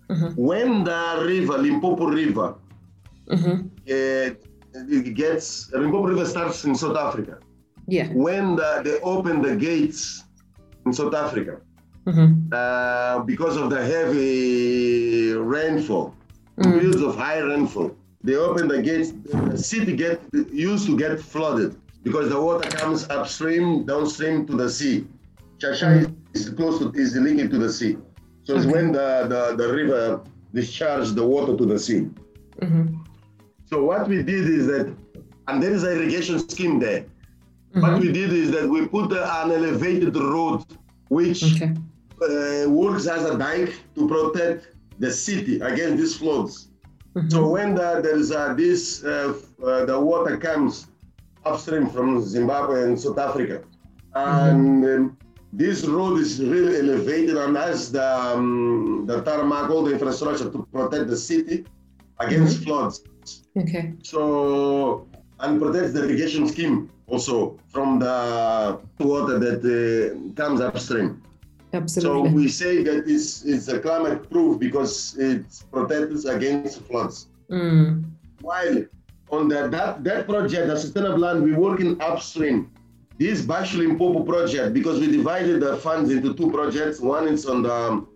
mm-hmm. 0.08 0.40
when 0.40 0.84
the 0.84 1.24
river, 1.26 1.58
Limpopo 1.58 2.06
River, 2.06 2.54
mm-hmm. 3.26 3.66
uh, 3.88 4.34
it 4.90 5.14
gets, 5.14 5.72
Limpopo 5.72 6.06
River 6.06 6.26
starts 6.26 6.64
in 6.64 6.74
South 6.74 6.96
Africa. 6.96 7.38
Yeah. 7.86 8.08
When 8.12 8.56
the, 8.56 8.82
they 8.84 9.00
open 9.00 9.40
the 9.40 9.56
gates 9.56 10.24
in 10.84 10.92
South 10.92 11.14
Africa, 11.14 11.60
mm-hmm. 12.08 12.52
uh, 12.52 13.20
because 13.24 13.56
of 13.56 13.70
the 13.70 13.84
heavy 13.84 15.32
rainfall, 15.32 16.14
mm-hmm. 16.58 16.72
periods 16.72 17.02
of 17.02 17.16
high 17.16 17.38
rainfall, 17.38 17.94
they 18.24 18.36
open 18.36 18.68
the 18.68 18.82
gates, 18.82 19.12
the 19.50 19.58
city 19.58 19.94
get 19.94 20.20
used 20.52 20.86
to 20.86 20.96
get 20.96 21.20
flooded 21.20 21.76
because 22.02 22.28
the 22.30 22.40
water 22.40 22.68
comes 22.70 23.08
upstream, 23.10 23.84
downstream 23.84 24.46
to 24.46 24.56
the 24.56 24.68
sea. 24.68 25.06
Xai-Xai 25.58 26.06
mm-hmm. 26.06 26.14
is 26.34 26.50
close 26.50 26.78
to 26.80 26.90
is 26.92 27.14
linked 27.16 27.50
to 27.52 27.58
the 27.58 27.72
sea. 27.72 27.96
So 28.44 28.56
it's 28.56 28.66
when 28.66 28.92
the, 28.92 29.26
the, 29.32 29.56
the 29.56 29.72
river 29.72 30.22
discharges 30.54 31.14
the 31.14 31.26
water 31.26 31.56
to 31.56 31.66
the 31.66 31.78
sea. 31.78 32.08
Mm-hmm. 32.62 32.96
So 33.66 33.84
what 33.84 34.08
we 34.08 34.22
did 34.22 34.48
is 34.48 34.66
that, 34.68 34.94
and 35.48 35.62
there 35.62 35.72
is 35.72 35.82
an 35.82 35.92
irrigation 35.98 36.38
scheme 36.48 36.78
there. 36.78 37.00
Mm-hmm. 37.02 37.82
What 37.82 38.00
we 38.00 38.10
did 38.10 38.32
is 38.32 38.50
that 38.52 38.66
we 38.66 38.86
put 38.86 39.12
an 39.12 39.50
elevated 39.50 40.16
road 40.16 40.64
which 41.08 41.42
okay. 41.56 41.74
Uh, 42.22 42.68
works 42.70 43.06
as 43.06 43.24
a 43.24 43.38
dike 43.38 43.74
to 43.94 44.08
protect 44.08 44.68
the 44.98 45.10
city 45.10 45.60
against 45.60 45.96
these 45.98 46.16
floods. 46.16 46.68
Mm-hmm. 47.14 47.30
So 47.30 47.48
when 47.48 47.74
the, 47.74 48.00
there 48.02 48.16
is 48.16 48.32
uh, 48.32 48.54
this, 48.54 49.04
uh, 49.04 49.34
uh, 49.64 49.84
the 49.84 49.98
water 49.98 50.36
comes 50.36 50.86
upstream 51.44 51.88
from 51.88 52.22
Zimbabwe 52.22 52.84
and 52.84 53.00
South 53.00 53.18
Africa, 53.18 53.62
and 54.14 54.84
mm-hmm. 54.84 55.04
um, 55.04 55.18
this 55.52 55.84
road 55.86 56.18
is 56.18 56.42
really 56.42 56.78
elevated 56.78 57.36
and 57.36 57.56
has 57.56 57.90
the, 57.90 58.06
um, 58.18 59.04
the 59.06 59.22
tarmac, 59.22 59.70
all 59.70 59.82
the 59.82 59.92
infrastructure 59.92 60.50
to 60.50 60.68
protect 60.72 61.08
the 61.08 61.16
city 61.16 61.64
against 62.20 62.56
mm-hmm. 62.56 62.64
floods. 62.64 63.02
Okay. 63.56 63.94
So, 64.02 65.08
and 65.40 65.60
protects 65.60 65.92
the 65.92 66.04
irrigation 66.04 66.48
scheme 66.48 66.90
also 67.06 67.58
from 67.68 67.98
the 67.98 68.78
water 68.98 69.38
that 69.38 69.60
uh, 69.64 70.34
comes 70.34 70.60
upstream. 70.60 71.22
Absolutely. 71.72 72.30
So 72.30 72.34
we 72.34 72.48
say 72.48 72.82
that 72.82 73.04
it's, 73.06 73.44
it's 73.44 73.68
a 73.68 73.78
climate 73.78 74.30
proof 74.30 74.58
because 74.58 75.16
it 75.18 75.44
protects 75.70 76.24
against 76.24 76.82
floods. 76.82 77.28
Mm. 77.50 78.04
While 78.40 78.84
on 79.30 79.48
the, 79.48 79.68
that, 79.68 80.04
that 80.04 80.26
project, 80.26 80.68
the 80.68 80.76
sustainable 80.76 81.18
land, 81.18 81.42
we 81.42 81.52
work 81.52 81.80
in 81.80 82.00
upstream. 82.00 82.70
This 83.18 83.42
Baixo 83.42 83.78
Limpopo 83.78 84.22
project, 84.22 84.72
because 84.72 85.00
we 85.00 85.10
divided 85.10 85.60
the 85.60 85.76
funds 85.78 86.10
into 86.10 86.34
two 86.34 86.50
projects. 86.52 87.00
One 87.00 87.26
is 87.26 87.46
on 87.46 87.62
the 87.62 88.06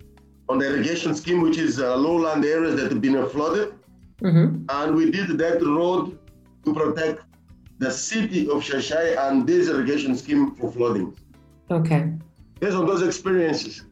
on 0.49 0.59
the 0.59 0.67
irrigation 0.67 1.15
scheme, 1.15 1.41
which 1.41 1.59
is 1.59 1.81
uh, 1.81 1.97
lowland 1.97 2.45
areas 2.45 2.77
that 2.77 2.91
have 2.93 3.01
been 3.01 3.27
flooded. 3.31 3.75
Mm-hmm. 4.21 4.65
And 4.69 4.95
we 4.95 5.11
did 5.11 5.39
that 5.39 5.61
road 5.63 6.19
to 6.65 6.75
protect 6.75 7.23
the 7.79 7.91
city 7.91 8.49
of 8.49 8.63
Xai-Xai 8.63 9.19
and 9.29 9.47
this 9.47 9.69
irrigation 9.69 10.17
scheme 10.17 10.55
for 10.55 10.71
flooding. 10.71 11.17
Okay. 11.71 12.13
Based 12.63 12.77
on 12.77 12.87
those 12.87 13.03
experiences, 13.03 13.83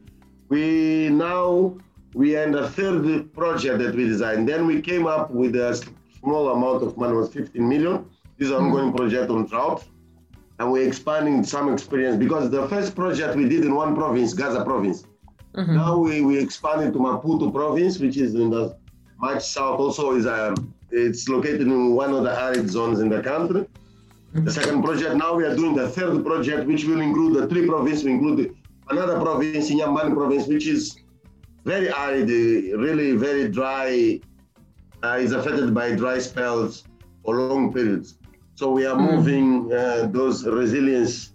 we 0.47 1.09
now 1.09 1.75
we 2.13 2.37
end 2.37 2.55
a 2.55 2.69
third 2.69 3.33
project 3.33 3.79
that 3.79 3.93
we 3.93 4.05
designed. 4.07 4.47
Then 4.47 4.65
we 4.65 4.81
came 4.81 5.05
up 5.05 5.29
with 5.29 5.57
a 5.57 5.75
small 6.17 6.53
amount 6.53 6.81
of 6.81 6.95
money, 6.97 7.13
was 7.13 7.33
15 7.33 7.67
million. 7.67 8.05
This 8.37 8.45
is 8.47 8.51
an 8.51 8.63
ongoing 8.63 8.87
mm-hmm. 8.87 8.95
project 8.95 9.29
on 9.29 9.45
drought. 9.45 9.83
And 10.57 10.71
we're 10.71 10.87
expanding 10.87 11.43
some 11.43 11.73
experience 11.73 12.15
because 12.15 12.49
the 12.49 12.65
first 12.69 12.95
project 12.95 13.35
we 13.35 13.49
did 13.49 13.65
in 13.65 13.75
one 13.75 13.93
province, 13.93 14.31
Gaza 14.33 14.63
province. 14.63 15.03
Mm-hmm. 15.53 15.75
Now 15.75 15.97
we, 15.97 16.21
we 16.21 16.39
expanded 16.39 16.93
to 16.93 16.99
Maputo 16.99 17.53
province, 17.53 17.99
which 17.99 18.15
is 18.15 18.35
in 18.35 18.51
the 18.51 18.77
much 19.19 19.43
south 19.43 19.81
also 19.81 20.13
is 20.15 20.25
a, 20.25 20.53
um, 20.53 20.73
it's 20.91 21.27
located 21.27 21.63
in 21.63 21.93
one 21.93 22.13
of 22.13 22.23
the 22.23 22.33
arid 22.39 22.69
zones 22.69 23.01
in 23.01 23.09
the 23.09 23.21
country. 23.21 23.67
The 24.33 24.51
second 24.51 24.81
project, 24.81 25.15
now 25.17 25.35
we 25.35 25.43
are 25.43 25.53
doing 25.57 25.75
the 25.75 25.89
third 25.89 26.23
project, 26.23 26.65
which 26.65 26.85
will 26.85 27.01
include 27.01 27.33
the 27.35 27.47
three 27.49 27.67
provinces, 27.67 28.05
we 28.05 28.11
include 28.11 28.55
another 28.89 29.19
province, 29.19 29.69
Inhambane 29.69 30.13
province, 30.13 30.47
which 30.47 30.67
is 30.67 30.97
very 31.65 31.89
arid, 31.93 32.29
really 32.29 33.15
very 33.15 33.49
dry, 33.49 34.19
uh, 35.03 35.17
is 35.19 35.31
affected 35.31 35.73
by 35.73 35.95
dry 35.95 36.19
spells 36.19 36.83
for 37.23 37.35
long 37.35 37.73
periods. 37.73 38.17
So 38.55 38.71
we 38.71 38.85
are 38.85 38.95
mm. 38.95 39.11
moving 39.11 39.73
uh, 39.73 40.07
those 40.11 40.45
resilience, 40.45 41.33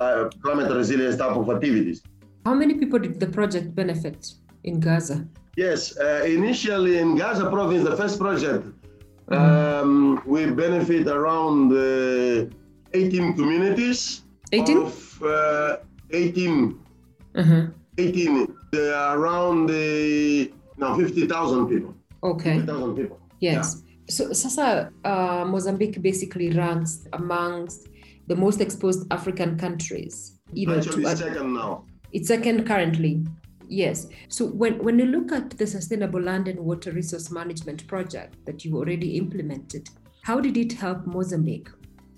uh, 0.00 0.30
climate 0.42 0.70
resilience 0.72 1.16
type 1.16 1.36
of 1.36 1.48
activities. 1.50 2.02
How 2.44 2.54
many 2.54 2.74
people 2.74 2.98
did 2.98 3.18
the 3.18 3.26
project 3.26 3.74
benefit 3.74 4.32
in 4.64 4.80
Gaza? 4.80 5.26
Yes, 5.56 5.96
uh, 5.98 6.24
initially 6.26 6.98
in 6.98 7.16
Gaza 7.16 7.50
province, 7.50 7.82
the 7.88 7.96
first 7.96 8.18
project, 8.18 8.64
mm-hmm. 9.30 9.34
um, 9.34 10.22
we 10.26 10.46
benefit 10.46 11.08
around 11.08 11.72
uh, 11.72 12.46
18 12.92 13.34
communities. 13.34 14.22
18? 14.52 14.78
Of, 14.78 15.22
uh, 15.22 15.76
18. 16.10 16.78
Mm-hmm. 17.34 17.72
18. 17.98 18.56
They 18.72 18.92
are 18.92 19.18
around 19.18 19.66
the, 19.66 20.52
now 20.76 20.96
50,000 20.96 21.68
people. 21.68 21.94
Okay. 22.22 22.54
50,000 22.54 22.96
people. 22.96 23.20
Yes. 23.40 23.76
Yeah. 23.76 23.82
So 24.08 24.32
Sasa, 24.32 24.92
uh, 25.04 25.44
Mozambique 25.46 26.00
basically 26.00 26.50
ranks 26.50 27.06
amongst 27.12 27.88
the 28.28 28.36
most 28.36 28.60
exposed 28.60 29.06
African 29.12 29.58
countries. 29.58 30.38
Even 30.52 30.78
Actually, 30.78 31.04
to, 31.04 31.16
second 31.16 31.54
now. 31.54 31.84
It's 32.12 32.28
second 32.28 32.66
currently. 32.66 33.24
Yes. 33.68 34.06
So 34.28 34.46
when, 34.46 34.78
when 34.82 34.98
you 34.98 35.06
look 35.06 35.32
at 35.32 35.50
the 35.50 35.66
Sustainable 35.66 36.20
Land 36.20 36.46
and 36.46 36.60
Water 36.60 36.92
Resource 36.92 37.30
Management 37.32 37.86
project 37.88 38.36
that 38.46 38.64
you 38.64 38.76
already 38.76 39.16
implemented, 39.16 39.88
how 40.22 40.40
did 40.40 40.56
it 40.56 40.72
help 40.72 41.06
Mozambique 41.06 41.68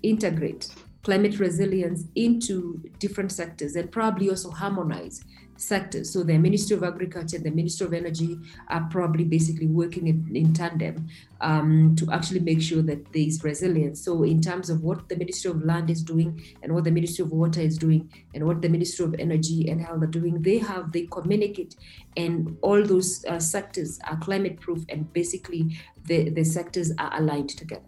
integrate 0.03 0.69
climate 1.03 1.39
resilience 1.39 2.03
into 2.15 2.81
different 2.99 3.31
sectors 3.31 3.75
and 3.75 3.91
probably 3.91 4.29
also 4.29 4.51
harmonize 4.51 5.23
sectors. 5.59 6.11
So 6.11 6.23
the 6.23 6.37
Ministry 6.37 6.75
of 6.77 6.83
Agriculture 6.83 7.37
the 7.37 7.51
Ministry 7.51 7.85
of 7.85 7.93
Energy 7.93 8.39
are 8.69 8.87
probably 8.89 9.25
basically 9.25 9.67
working 9.67 10.07
in, 10.07 10.35
in 10.35 10.53
tandem 10.53 11.07
um, 11.41 11.95
to 11.97 12.09
actually 12.11 12.39
make 12.39 12.61
sure 12.61 12.81
that 12.83 13.11
there 13.11 13.23
is 13.23 13.43
resilience. 13.43 14.01
So 14.01 14.23
in 14.23 14.41
terms 14.41 14.69
of 14.69 14.83
what 14.83 15.09
the 15.09 15.15
Ministry 15.15 15.51
of 15.51 15.63
Land 15.63 15.89
is 15.89 16.01
doing 16.01 16.41
and 16.63 16.73
what 16.73 16.85
the 16.85 16.91
Ministry 16.91 17.23
of 17.23 17.31
Water 17.31 17.61
is 17.61 17.77
doing 17.77 18.09
and 18.33 18.45
what 18.45 18.61
the 18.61 18.69
Ministry 18.69 19.05
of 19.05 19.15
Energy 19.19 19.69
and 19.69 19.81
Health 19.81 20.03
are 20.03 20.07
doing, 20.07 20.41
they 20.41 20.59
have, 20.59 20.91
they 20.91 21.07
communicate 21.07 21.75
and 22.15 22.57
all 22.61 22.81
those 22.83 23.25
uh, 23.25 23.39
sectors 23.39 23.99
are 24.07 24.17
climate 24.17 24.59
proof 24.59 24.85
and 24.89 25.11
basically 25.13 25.77
the, 26.05 26.29
the 26.29 26.43
sectors 26.43 26.91
are 26.97 27.11
aligned 27.19 27.49
together. 27.49 27.83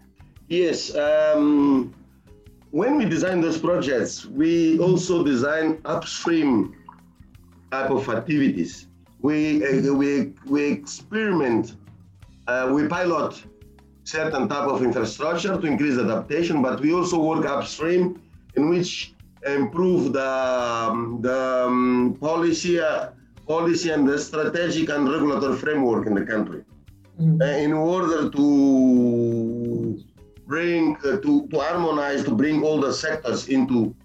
Yes. 0.47 0.93
Um, 0.95 1.93
when 2.71 2.97
we 2.97 3.05
design 3.05 3.41
those 3.41 3.57
projects, 3.57 4.25
we 4.25 4.79
also 4.79 5.23
design 5.23 5.81
upstream 5.86 6.75
type 7.71 7.91
of 7.91 8.07
activities. 8.10 8.88
We, 9.21 9.63
uh, 9.63 9.93
we, 9.93 10.34
we 10.45 10.63
experiment, 10.71 11.75
uh, 12.47 12.71
we 12.73 12.88
pilot 12.88 13.43
certain 14.03 14.47
type 14.47 14.67
of 14.67 14.84
infrastructure 14.84 15.60
to 15.60 15.67
increase 15.67 15.97
adaptation, 15.97 16.62
but 16.62 16.79
we 16.79 16.93
also 16.93 17.21
work 17.21 17.45
upstream 17.45 18.21
in 18.55 18.69
which 18.69 19.13
improve 19.45 20.13
the, 20.13 20.29
um, 20.29 21.19
the 21.21 21.65
um, 21.67 22.17
policy, 22.19 22.79
uh, 22.79 23.10
policy 23.47 23.91
and 23.91 24.07
the 24.07 24.17
strategic 24.17 24.89
and 24.89 25.12
regulatory 25.12 25.57
framework 25.57 26.07
in 26.07 26.13
the 26.15 26.25
country 26.25 26.63
mm-hmm. 27.19 27.41
in 27.41 27.73
order 27.73 28.29
to 28.29 30.03
bring, 30.47 30.97
uh, 30.97 31.17
to, 31.17 31.47
to 31.47 31.60
harmonize, 31.60 32.23
to 32.23 32.32
bring 32.32 32.63
all 32.63 32.80
the 32.80 32.93
sectors 32.93 33.47
into, 33.49 33.95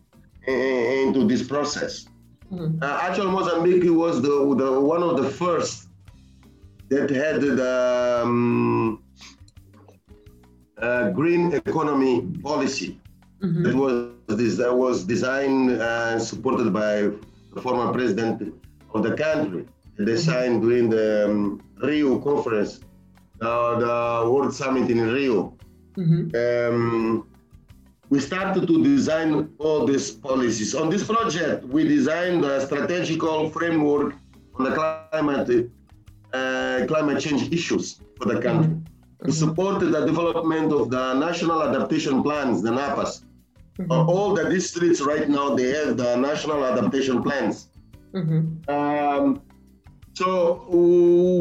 into 0.47 1.27
this 1.27 1.43
process. 1.47 2.07
Mm. 2.53 2.83
Uh, 2.83 2.99
actually, 3.03 3.31
Mozambique 3.31 3.91
was 3.91 4.23
the, 4.23 4.29
the 4.29 4.81
one 4.81 5.03
of 5.03 5.21
the 5.21 5.29
first 5.29 5.89
that 6.89 7.11
had 7.11 7.41
the 7.41 8.23
um, 8.23 9.03
uh, 10.79 11.11
green 11.11 11.53
economy 11.53 12.23
policy 12.43 13.01
mm-hmm. 13.43 13.63
that 13.65 13.75
was 13.75 14.13
this, 14.29 14.57
that 14.57 14.73
was 14.73 15.05
designed 15.05 15.71
and 15.71 16.23
supported 16.23 16.73
by 16.73 17.11
the 17.55 17.61
former 17.61 17.93
president 17.93 18.55
of 18.95 19.03
the 19.03 19.15
country. 19.15 19.67
They 19.99 20.05
mm-hmm. 20.05 20.17
signed 20.17 20.63
during 20.63 20.91
the 20.91 21.27
um, 21.31 21.63
Rio 21.83 22.19
conference, 22.21 22.81
uh, 23.41 23.79
the 23.79 24.31
World 24.31 24.55
Summit 24.55 24.91
in 24.91 25.01
Rio. 25.01 25.56
Mm-hmm. 25.97 26.75
Um, 26.75 27.27
we 28.09 28.21
started 28.21 28.67
to 28.67 28.85
design 28.85 29.51
all 29.59 29.87
these 29.87 30.11
policies. 30.11 30.75
On 30.75 30.89
this 30.89 31.05
project, 31.05 31.65
we 31.65 31.85
designed 31.85 32.45
a 32.45 32.65
strategical 32.65 33.51
framework 33.51 34.15
on 34.55 34.65
the 34.65 34.73
climate, 34.73 35.71
uh, 36.33 36.85
climate 36.87 37.21
change 37.21 37.53
issues 37.53 38.01
for 38.17 38.27
the 38.27 38.41
country. 38.41 38.73
Mm-hmm. 38.73 39.27
We 39.27 39.33
supported 39.33 39.87
the 39.87 40.07
development 40.07 40.73
of 40.73 40.91
the 40.91 41.15
national 41.15 41.63
adaptation 41.63 42.23
plans, 42.23 42.63
the 42.63 42.71
NAPAs. 42.71 43.25
Mm-hmm. 43.79 43.91
Uh, 43.91 44.05
all 44.07 44.35
the 44.35 44.49
districts 44.49 45.01
right 45.01 45.29
now, 45.29 45.55
they 45.55 45.71
have 45.71 45.97
the 45.97 46.17
national 46.17 46.65
adaptation 46.65 47.23
plans. 47.23 47.69
Mm-hmm. 48.13 48.71
Um, 48.71 49.43
so 50.15 50.67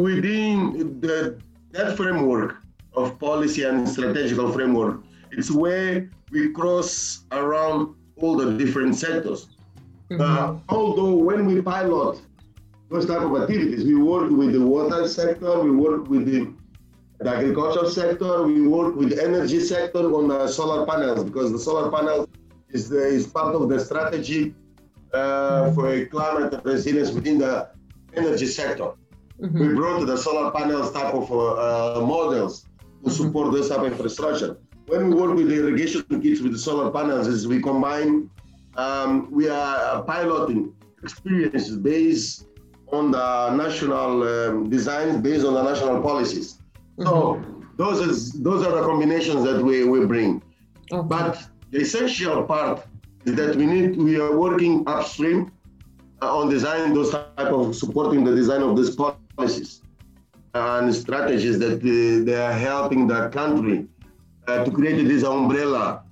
within 0.01 0.99
the, 0.99 1.39
that 1.71 1.95
framework 1.95 2.57
of 2.95 3.19
policy 3.19 3.63
and 3.63 3.87
strategical 3.87 4.51
framework, 4.51 5.01
it's 5.31 5.51
where 5.51 6.09
we 6.31 6.51
cross 6.51 7.25
around 7.31 7.95
all 8.17 8.35
the 8.37 8.57
different 8.57 8.95
sectors. 8.95 9.47
Mm-hmm. 10.09 10.21
Uh, 10.21 10.59
although 10.69 11.15
when 11.15 11.45
we 11.45 11.61
pilot 11.61 12.21
those 12.89 13.05
type 13.05 13.21
of 13.21 13.35
activities, 13.41 13.83
we 13.83 13.95
work 13.95 14.29
with 14.29 14.53
the 14.53 14.61
water 14.61 15.07
sector, 15.07 15.59
we 15.59 15.71
work 15.71 16.07
with 16.07 16.25
the, 16.25 16.53
the 17.19 17.29
agricultural 17.29 17.89
sector, 17.89 18.43
we 18.43 18.67
work 18.67 18.95
with 18.95 19.09
the 19.09 19.23
energy 19.23 19.59
sector 19.59 20.13
on 20.13 20.27
the 20.27 20.47
solar 20.47 20.85
panels 20.85 21.23
because 21.23 21.51
the 21.51 21.59
solar 21.59 21.91
panels 21.91 22.27
is, 22.69 22.89
the, 22.89 23.03
is 23.03 23.27
part 23.27 23.55
of 23.55 23.67
the 23.69 23.79
strategy 23.79 24.53
uh, 25.13 25.17
mm-hmm. 25.17 25.75
for 25.75 26.05
climate 26.07 26.61
resilience 26.63 27.11
within 27.11 27.39
the 27.39 27.69
energy 28.15 28.45
sector. 28.45 28.91
Mm-hmm. 29.41 29.59
We 29.59 29.73
brought 29.73 30.05
the 30.05 30.17
solar 30.17 30.51
panels 30.51 30.91
type 30.91 31.13
of 31.13 31.31
uh, 31.31 32.01
models 32.05 32.65
to 33.05 33.11
mm-hmm. 33.11 33.23
support 33.23 33.53
this 33.53 33.69
type 33.69 33.79
of 33.79 33.85
infrastructure 33.85 34.57
when 34.87 35.09
we 35.09 35.15
work 35.15 35.35
with 35.35 35.49
the 35.49 35.55
irrigation 35.55 36.03
kits 36.21 36.41
with 36.41 36.51
the 36.51 36.59
solar 36.59 36.91
panels 36.91 37.27
is 37.27 37.47
we 37.47 37.61
combine, 37.61 38.29
um, 38.75 39.31
we 39.31 39.49
are 39.49 40.03
piloting 40.03 40.73
experiences 41.03 41.77
based 41.77 42.47
on 42.91 43.11
the 43.11 43.55
national 43.55 44.23
um, 44.23 44.69
designs, 44.69 45.21
based 45.21 45.45
on 45.45 45.53
the 45.53 45.63
national 45.63 46.01
policies. 46.01 46.59
Mm-hmm. 46.97 47.03
So 47.03 47.43
those 47.77 47.99
is 47.99 48.31
those 48.33 48.65
are 48.65 48.71
the 48.79 48.83
combinations 48.83 49.43
that 49.43 49.61
we, 49.61 49.83
we 49.85 50.05
bring. 50.05 50.41
Okay. 50.91 51.07
But 51.07 51.43
the 51.71 51.79
essential 51.79 52.43
part 52.43 52.85
is 53.25 53.35
that 53.35 53.55
we 53.55 53.65
need 53.65 53.97
we 53.97 54.19
are 54.19 54.37
working 54.37 54.83
upstream 54.87 55.51
uh, 56.21 56.37
on 56.37 56.49
designing 56.49 56.93
those 56.93 57.09
type 57.11 57.51
of 57.59 57.75
supporting 57.75 58.23
the 58.23 58.35
design 58.35 58.61
of 58.61 58.77
these 58.77 58.95
policies 58.95 59.81
and 60.55 60.95
strategies 60.95 61.59
that 61.59 61.79
uh, 61.79 62.25
they 62.25 62.35
are 62.35 62.53
helping 62.53 63.07
the 63.07 63.27
country 63.29 63.87
uh, 64.47 64.63
to 64.63 64.71
create 64.71 65.03
this 65.05 65.23
umbrella 65.23 66.03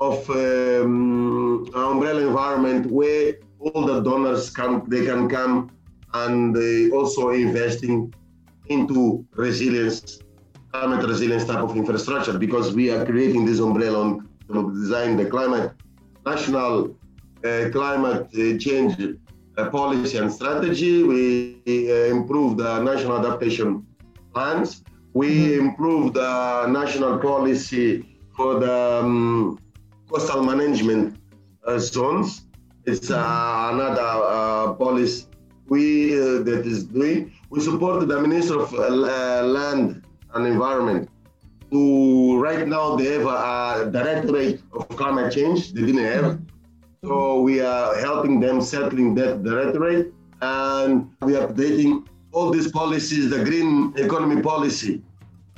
of 0.00 0.28
um, 0.30 1.70
umbrella 1.74 2.26
environment 2.26 2.90
where 2.90 3.34
all 3.60 3.86
the 3.86 4.00
donors 4.00 4.50
can 4.50 4.82
they 4.88 5.04
can 5.04 5.28
come 5.28 5.70
and 6.14 6.54
they 6.54 6.90
also 6.90 7.30
investing 7.30 8.12
into 8.66 9.24
resilience, 9.34 10.18
climate 10.72 11.06
resilience 11.06 11.44
type 11.44 11.62
of 11.62 11.76
infrastructure 11.76 12.36
because 12.36 12.74
we 12.74 12.90
are 12.90 13.04
creating 13.06 13.44
this 13.44 13.60
umbrella 13.60 14.00
on 14.00 14.28
design 14.74 15.16
the 15.16 15.26
climate 15.26 15.72
national 16.26 16.96
uh, 17.44 17.68
climate 17.70 18.26
uh, 18.34 18.58
change 18.58 18.92
uh, 19.56 19.70
policy 19.70 20.18
and 20.18 20.32
strategy. 20.32 21.02
We 21.02 21.62
improve 22.10 22.56
the 22.56 22.82
national 22.82 23.24
adaptation 23.24 23.86
plans. 24.34 24.82
We 25.14 25.28
mm-hmm. 25.28 25.66
improved 25.66 26.14
the 26.14 26.66
national 26.66 27.18
policy 27.18 28.06
for 28.36 28.58
the 28.60 29.00
um, 29.02 29.58
coastal 30.08 30.42
management 30.42 31.18
uh, 31.66 31.78
zones. 31.78 32.46
It's 32.84 33.10
uh, 33.10 33.18
mm-hmm. 33.18 33.80
another 33.80 34.10
uh, 34.24 34.72
policy 34.74 35.26
we 35.68 36.12
uh, 36.12 36.42
that 36.42 36.66
is 36.66 36.84
doing. 36.84 37.32
We 37.50 37.60
support 37.60 38.06
the 38.08 38.20
Minister 38.20 38.60
of 38.60 38.74
uh, 38.74 38.88
Land 39.56 40.04
and 40.34 40.46
Environment. 40.46 41.08
Who 41.70 42.38
right 42.42 42.68
now 42.68 42.96
they 42.96 43.06
have 43.16 43.26
a, 43.26 43.86
a 43.86 43.90
directorate 43.90 44.60
of 44.74 44.88
climate 44.90 45.32
change. 45.32 45.72
They 45.72 45.82
didn't 45.82 46.04
have. 46.04 46.24
Mm-hmm. 46.24 47.06
So 47.08 47.40
we 47.40 47.60
are 47.60 47.98
helping 47.98 48.38
them 48.38 48.60
settling 48.60 49.14
that 49.16 49.42
directorate 49.42 50.12
and 50.42 51.10
we 51.22 51.36
are 51.36 51.48
updating 51.48 52.06
all 52.32 52.50
these 52.50 52.70
policies, 52.70 53.30
the 53.30 53.44
green 53.44 53.92
economy 53.96 54.42
policy, 54.42 55.02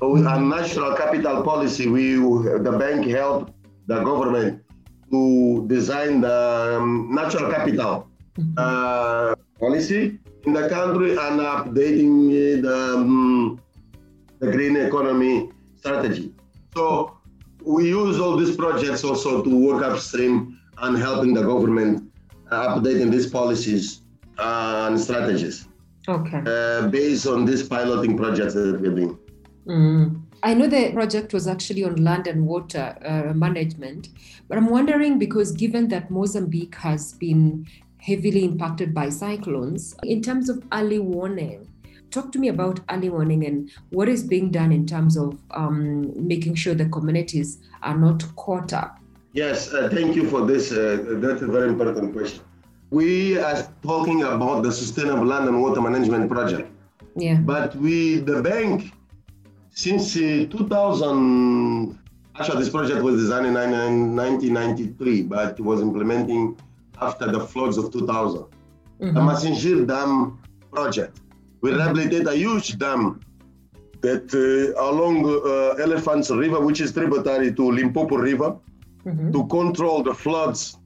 our 0.03 0.41
national 0.41 0.95
capital 0.97 1.43
policy, 1.43 1.89
we 1.89 2.15
the 2.17 2.77
bank 2.79 3.07
helped 3.07 3.53
the 3.87 4.03
government 4.03 4.63
to 5.11 5.65
design 5.69 6.21
the 6.21 6.79
um, 6.81 7.09
natural 7.15 7.51
capital 7.51 8.09
uh, 8.57 9.35
policy 9.59 10.19
in 10.45 10.53
the 10.53 10.69
country 10.69 11.13
and 11.13 11.41
updating 11.41 12.61
the, 12.63 12.95
um, 12.97 13.61
the 14.41 14.51
green 14.51 14.77
economy 14.77 15.51
strategy. 15.77 16.33
So 16.75 17.17
we 17.63 17.89
use 17.89 18.19
all 18.19 18.37
these 18.37 18.57
projects 18.57 19.05
also 19.05 19.43
to 19.43 19.67
work 19.67 19.83
upstream 19.85 20.59
and 20.79 20.99
helping 20.99 21.35
the 21.35 21.43
government 21.43 22.11
uh, 22.51 22.75
updating 22.75 23.11
these 23.11 23.29
policies 23.29 24.03
and 24.39 25.01
strategies. 25.01 25.69
Okay. 26.07 26.43
Uh, 26.47 26.89
based 26.89 27.27
on 27.27 27.45
this 27.45 27.67
piloting 27.67 28.17
project 28.17 28.55
that 28.55 28.81
we're 28.81 28.95
doing. 28.95 29.19
Mm. 29.67 30.21
I 30.43 30.53
know 30.53 30.67
the 30.67 30.93
project 30.93 31.33
was 31.33 31.49
actually 31.49 31.85
on 31.85 31.97
land 31.97 32.27
and 32.27 32.47
water 32.47 32.95
uh, 33.03 33.33
management, 33.33 34.11
but 34.47 34.59
I'm 34.59 34.69
wondering 34.69 35.19
because 35.19 35.53
given 35.53 35.89
that 35.89 36.11
Mozambique 36.11 36.75
has 36.75 37.15
been 37.15 37.67
heavily 37.97 38.45
impacted 38.45 38.93
by 38.93 39.09
cyclones, 39.09 39.95
in 40.03 40.21
terms 40.21 40.51
of 40.51 40.63
early 40.71 40.99
warning, 40.99 41.67
talk 42.11 42.31
to 42.33 42.39
me 42.39 42.49
about 42.49 42.81
early 42.91 43.09
warning 43.09 43.47
and 43.47 43.71
what 43.89 44.07
is 44.07 44.23
being 44.23 44.51
done 44.51 44.71
in 44.71 44.87
terms 44.87 45.17
of 45.17 45.39
um, 45.53 46.13
making 46.15 46.57
sure 46.57 46.75
the 46.75 46.91
communities 46.91 47.61
are 47.83 47.97
not 47.97 48.23
caught 48.37 48.75
up. 48.75 48.99
Yes, 49.33 49.73
uh, 49.73 49.89
thank 49.91 50.15
you 50.15 50.29
for 50.29 50.45
this. 50.45 50.71
Uh, 50.71 51.17
that's 51.23 51.41
a 51.41 51.47
very 51.47 51.71
important 51.71 52.13
question 52.13 52.44
we 52.95 53.39
are 53.39 53.61
talking 53.83 54.23
about 54.23 54.63
the 54.63 54.73
sustainable 54.73 55.27
land 55.27 55.49
and 55.49 55.61
water 55.61 55.81
management 55.81 56.31
project. 56.31 56.69
Yeah. 57.17 57.39
But 57.53 57.75
we, 57.77 58.19
the 58.31 58.43
bank, 58.43 58.93
since 59.71 60.17
uh, 60.17 60.47
2000, 60.51 61.99
Actually, 62.37 62.65
this 62.65 62.71
project 62.71 63.01
was 63.01 63.15
designed 63.17 63.47
in 63.47 63.55
1993, 63.55 65.23
but 65.23 65.59
it 65.59 65.63
was 65.63 65.81
implementing 65.81 66.59
after 67.01 67.31
the 67.31 67.39
floods 67.39 67.77
of 67.77 67.93
2000. 67.93 68.41
Mm-hmm. 68.41 69.15
The 69.15 69.21
Massingir 69.21 69.87
Dam 69.87 70.43
project. 70.73 71.21
We 71.61 71.73
rehabilitate 71.73 72.27
a 72.27 72.35
huge 72.35 72.77
dam 72.79 73.21
that 74.01 74.27
uh, 74.35 74.91
along 74.91 75.25
uh, 75.25 75.83
Elephants 75.83 76.29
River, 76.31 76.61
which 76.61 76.81
is 76.81 76.93
tributary 76.93 77.55
to 77.55 77.71
Limpopo 77.71 78.17
River, 78.17 78.57
mm-hmm. 79.07 79.31
to 79.31 79.47
control 79.47 80.03
the 80.03 80.13
floods 80.13 80.79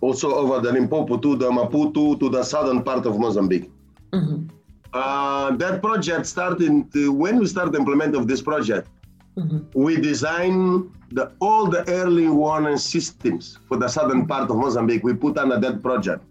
also 0.00 0.34
over 0.34 0.60
the 0.60 0.72
Limpopo 0.72 1.18
to 1.18 1.36
the 1.36 1.50
Maputo 1.50 2.18
to 2.18 2.28
the 2.28 2.42
southern 2.42 2.82
part 2.82 3.06
of 3.06 3.18
Mozambique. 3.18 3.70
Mm-hmm. 4.12 4.48
Uh, 4.92 5.52
that 5.56 5.82
project 5.82 6.26
started 6.26 6.92
to, 6.92 7.12
when 7.12 7.38
we 7.38 7.46
started 7.46 7.74
implement 7.74 8.14
of 8.16 8.26
this 8.26 8.42
project. 8.42 8.88
Mm-hmm. 9.36 9.60
We 9.74 9.96
designed 10.00 10.90
the, 11.12 11.32
all 11.40 11.66
the 11.66 11.88
early 11.88 12.28
warning 12.28 12.76
systems 12.76 13.58
for 13.68 13.76
the 13.76 13.88
southern 13.88 14.26
part 14.26 14.50
of 14.50 14.56
Mozambique. 14.56 15.04
We 15.04 15.14
put 15.14 15.38
under 15.38 15.58
that 15.60 15.82
project. 15.82 16.24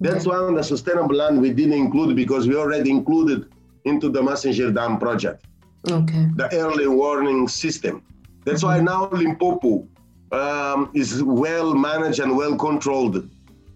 That's 0.00 0.26
okay. 0.26 0.36
one 0.36 0.54
the 0.54 0.62
sustainable 0.62 1.16
land 1.16 1.40
we 1.40 1.52
didn't 1.52 1.72
include 1.72 2.14
because 2.14 2.46
we 2.46 2.54
already 2.54 2.90
included 2.90 3.50
into 3.84 4.08
the 4.10 4.20
Massingir 4.20 4.74
Dam 4.74 4.98
project. 4.98 5.44
Okay. 5.90 6.28
The 6.36 6.52
early 6.52 6.86
warning 6.86 7.48
system. 7.48 8.02
That's 8.44 8.62
mm-hmm. 8.62 8.86
why 8.86 9.08
now 9.08 9.08
Limpopo 9.10 9.88
um, 10.32 10.90
is 10.94 11.22
well 11.22 11.74
managed 11.74 12.20
and 12.20 12.36
well 12.36 12.56
controlled 12.56 13.28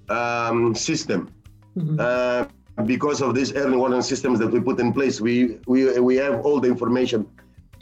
um, 0.08 0.74
system. 0.74 1.32
Mm-hmm. 1.76 1.96
Uh, 1.98 2.44
because 2.84 3.20
of 3.20 3.34
these 3.34 3.52
early 3.54 3.76
warning 3.76 4.02
systems 4.02 4.38
that 4.38 4.50
we 4.50 4.60
put 4.60 4.80
in 4.80 4.92
place, 4.92 5.20
we, 5.20 5.58
we, 5.66 5.98
we 6.00 6.16
have 6.16 6.44
all 6.44 6.60
the 6.60 6.68
information 6.68 7.26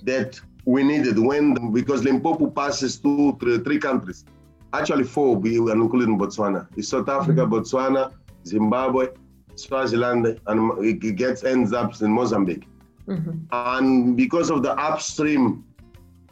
that 0.02 0.40
we 0.64 0.82
needed 0.82 1.18
when, 1.18 1.72
because 1.72 2.02
Limpopo 2.04 2.50
passes 2.50 2.96
through 2.96 3.38
three, 3.40 3.58
three 3.58 3.78
countries, 3.78 4.24
actually 4.72 5.04
four, 5.04 5.36
we 5.36 5.58
are 5.58 5.72
including 5.72 6.18
Botswana. 6.18 6.66
It's 6.76 6.88
South 6.88 7.08
Africa, 7.08 7.42
mm-hmm. 7.42 7.54
Botswana, 7.54 8.12
Zimbabwe, 8.46 9.08
Swaziland, 9.54 10.40
and 10.46 10.84
it 10.84 11.16
gets 11.16 11.44
ends 11.44 11.72
up 11.72 12.00
in 12.02 12.12
Mozambique. 12.12 12.66
Mm-hmm. 13.06 13.38
And 13.50 14.16
because 14.16 14.50
of 14.50 14.62
the 14.62 14.72
upstream 14.72 15.64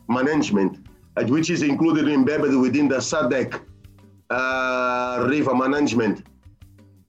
management, 0.09 0.86
which 1.25 1.51
is 1.51 1.63
included 1.63 2.09
embedded 2.09 2.55
within 2.57 2.89
the 2.89 2.97
SADC 2.97 3.61
uh, 4.31 5.27
river 5.29 5.55
management. 5.55 6.27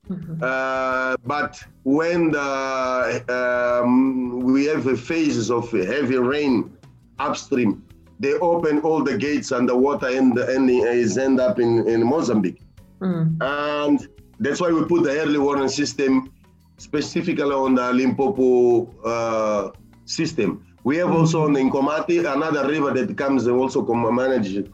Mm-hmm. 0.10 0.41
Uh, 0.41 1.18
but 1.26 1.62
when 1.84 2.32
the, 2.32 3.82
um, 3.84 4.39
we 4.39 4.66
have 4.66 4.99
phases 4.99 5.51
of 5.51 5.70
heavy 5.72 6.18
rain 6.18 6.78
upstream, 7.20 7.84
they 8.20 8.34
open 8.36 8.80
all 8.80 9.03
the 9.03 9.18
gates 9.18 9.51
and 9.51 9.68
the 9.68 9.76
water 9.76 10.08
the 10.08 10.45
end 10.49 10.70
is 10.70 11.18
end 11.18 11.39
up 11.39 11.60
in, 11.60 11.88
in 11.88 12.03
Mozambique. 12.03 12.62
Mm. 13.01 13.38
And 13.41 14.08
that's 14.39 14.62
why 14.62 14.72
we 14.72 14.84
put 14.86 15.03
the 15.03 15.12
early 15.20 15.38
warning 15.38 15.68
system 15.68 16.32
specifically 16.78 17.43
on 17.43 17.76
the 17.76 17.91
Limpopo 17.93 18.88
uh, 19.03 19.72
system. 20.05 20.66
We 20.88 20.96
have 21.02 21.12
also 21.12 21.44
on 21.44 21.52
the 21.52 21.60
Nkomati, 21.60 22.20
another 22.34 22.66
river 22.66 22.92
that 22.94 23.18
comes 23.18 23.46
also 23.46 23.84
managed 23.84 24.70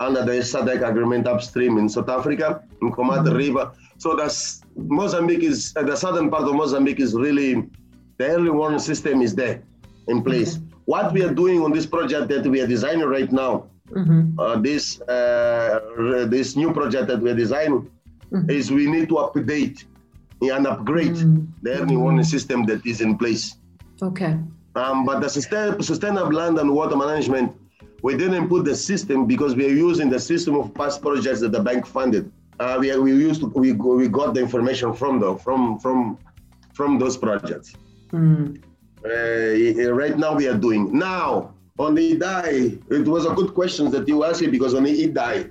under 0.00 0.24
the 0.24 0.32
SADC 0.32 0.82
agreement 0.90 1.28
upstream 1.28 1.78
in 1.78 1.88
South 1.88 2.08
Africa, 2.08 2.64
Nkomati 2.82 3.28
mm-hmm. 3.28 3.36
River. 3.36 3.72
So 3.98 4.16
that's 4.16 4.62
Mozambique 4.74 5.44
is 5.44 5.72
uh, 5.76 5.84
the 5.84 5.96
southern 5.96 6.30
part 6.30 6.48
of 6.48 6.56
Mozambique 6.56 6.98
is 6.98 7.14
really 7.14 7.70
the 8.18 8.26
early 8.26 8.50
warning 8.50 8.80
system 8.80 9.22
is 9.22 9.36
there 9.36 9.62
in 10.08 10.24
place. 10.24 10.56
Mm-hmm. 10.56 10.80
What 10.86 11.12
we 11.12 11.22
are 11.22 11.32
doing 11.32 11.62
on 11.62 11.70
this 11.70 11.86
project 11.86 12.26
that 12.30 12.44
we 12.44 12.60
are 12.60 12.66
designing 12.66 13.06
right 13.06 13.30
now, 13.30 13.68
mm-hmm. 13.88 14.40
uh, 14.40 14.56
this 14.56 15.00
uh, 15.02 15.78
this 16.26 16.56
new 16.56 16.72
project 16.72 17.06
that 17.06 17.20
we 17.20 17.30
are 17.30 17.40
designing, 17.44 17.88
mm-hmm. 18.32 18.50
is 18.50 18.72
we 18.72 18.90
need 18.90 19.08
to 19.10 19.16
update 19.26 19.84
and 20.40 20.66
upgrade 20.66 21.14
mm-hmm. 21.14 21.44
the 21.62 21.70
early 21.78 21.96
warning 21.96 22.24
system 22.24 22.66
that 22.66 22.84
is 22.84 23.00
in 23.00 23.16
place. 23.16 23.58
Okay. 24.02 24.34
Um, 24.74 25.04
but 25.04 25.20
the 25.20 25.28
sustain, 25.28 25.82
sustainable 25.82 26.32
land 26.32 26.58
and 26.58 26.74
water 26.74 26.96
management, 26.96 27.54
we 28.02 28.16
didn't 28.16 28.48
put 28.48 28.64
the 28.64 28.74
system 28.74 29.26
because 29.26 29.54
we 29.54 29.66
are 29.66 29.76
using 29.88 30.08
the 30.08 30.18
system 30.18 30.54
of 30.56 30.74
past 30.74 31.02
projects 31.02 31.40
that 31.40 31.52
the 31.52 31.60
bank 31.60 31.86
funded. 31.86 32.32
Uh, 32.58 32.76
we, 32.80 32.96
we 32.98 33.12
used 33.12 33.40
to, 33.40 33.46
we, 33.48 33.72
we 33.72 34.08
got 34.08 34.34
the 34.34 34.40
information 34.40 34.92
from 34.94 35.20
the 35.20 35.36
from 35.36 35.78
from 35.78 36.18
from 36.74 36.98
those 36.98 37.16
projects. 37.16 37.74
Mm. 38.12 38.62
Uh, 39.04 39.92
right 39.92 40.16
now 40.16 40.34
we 40.34 40.46
are 40.46 40.56
doing 40.56 40.96
now 40.96 41.54
on 41.78 41.94
the 41.94 42.16
Idai. 42.16 42.82
It 42.90 43.08
was 43.08 43.26
a 43.26 43.30
good 43.30 43.54
question 43.54 43.90
that 43.90 44.06
you 44.06 44.24
asked 44.24 44.40
me 44.40 44.48
because 44.48 44.74
on 44.74 44.84
the 44.84 45.08
Idai, 45.08 45.50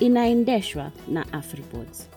Inaendeshwa 0.00 0.92
na 1.08 1.24
Afripods. 1.32 2.08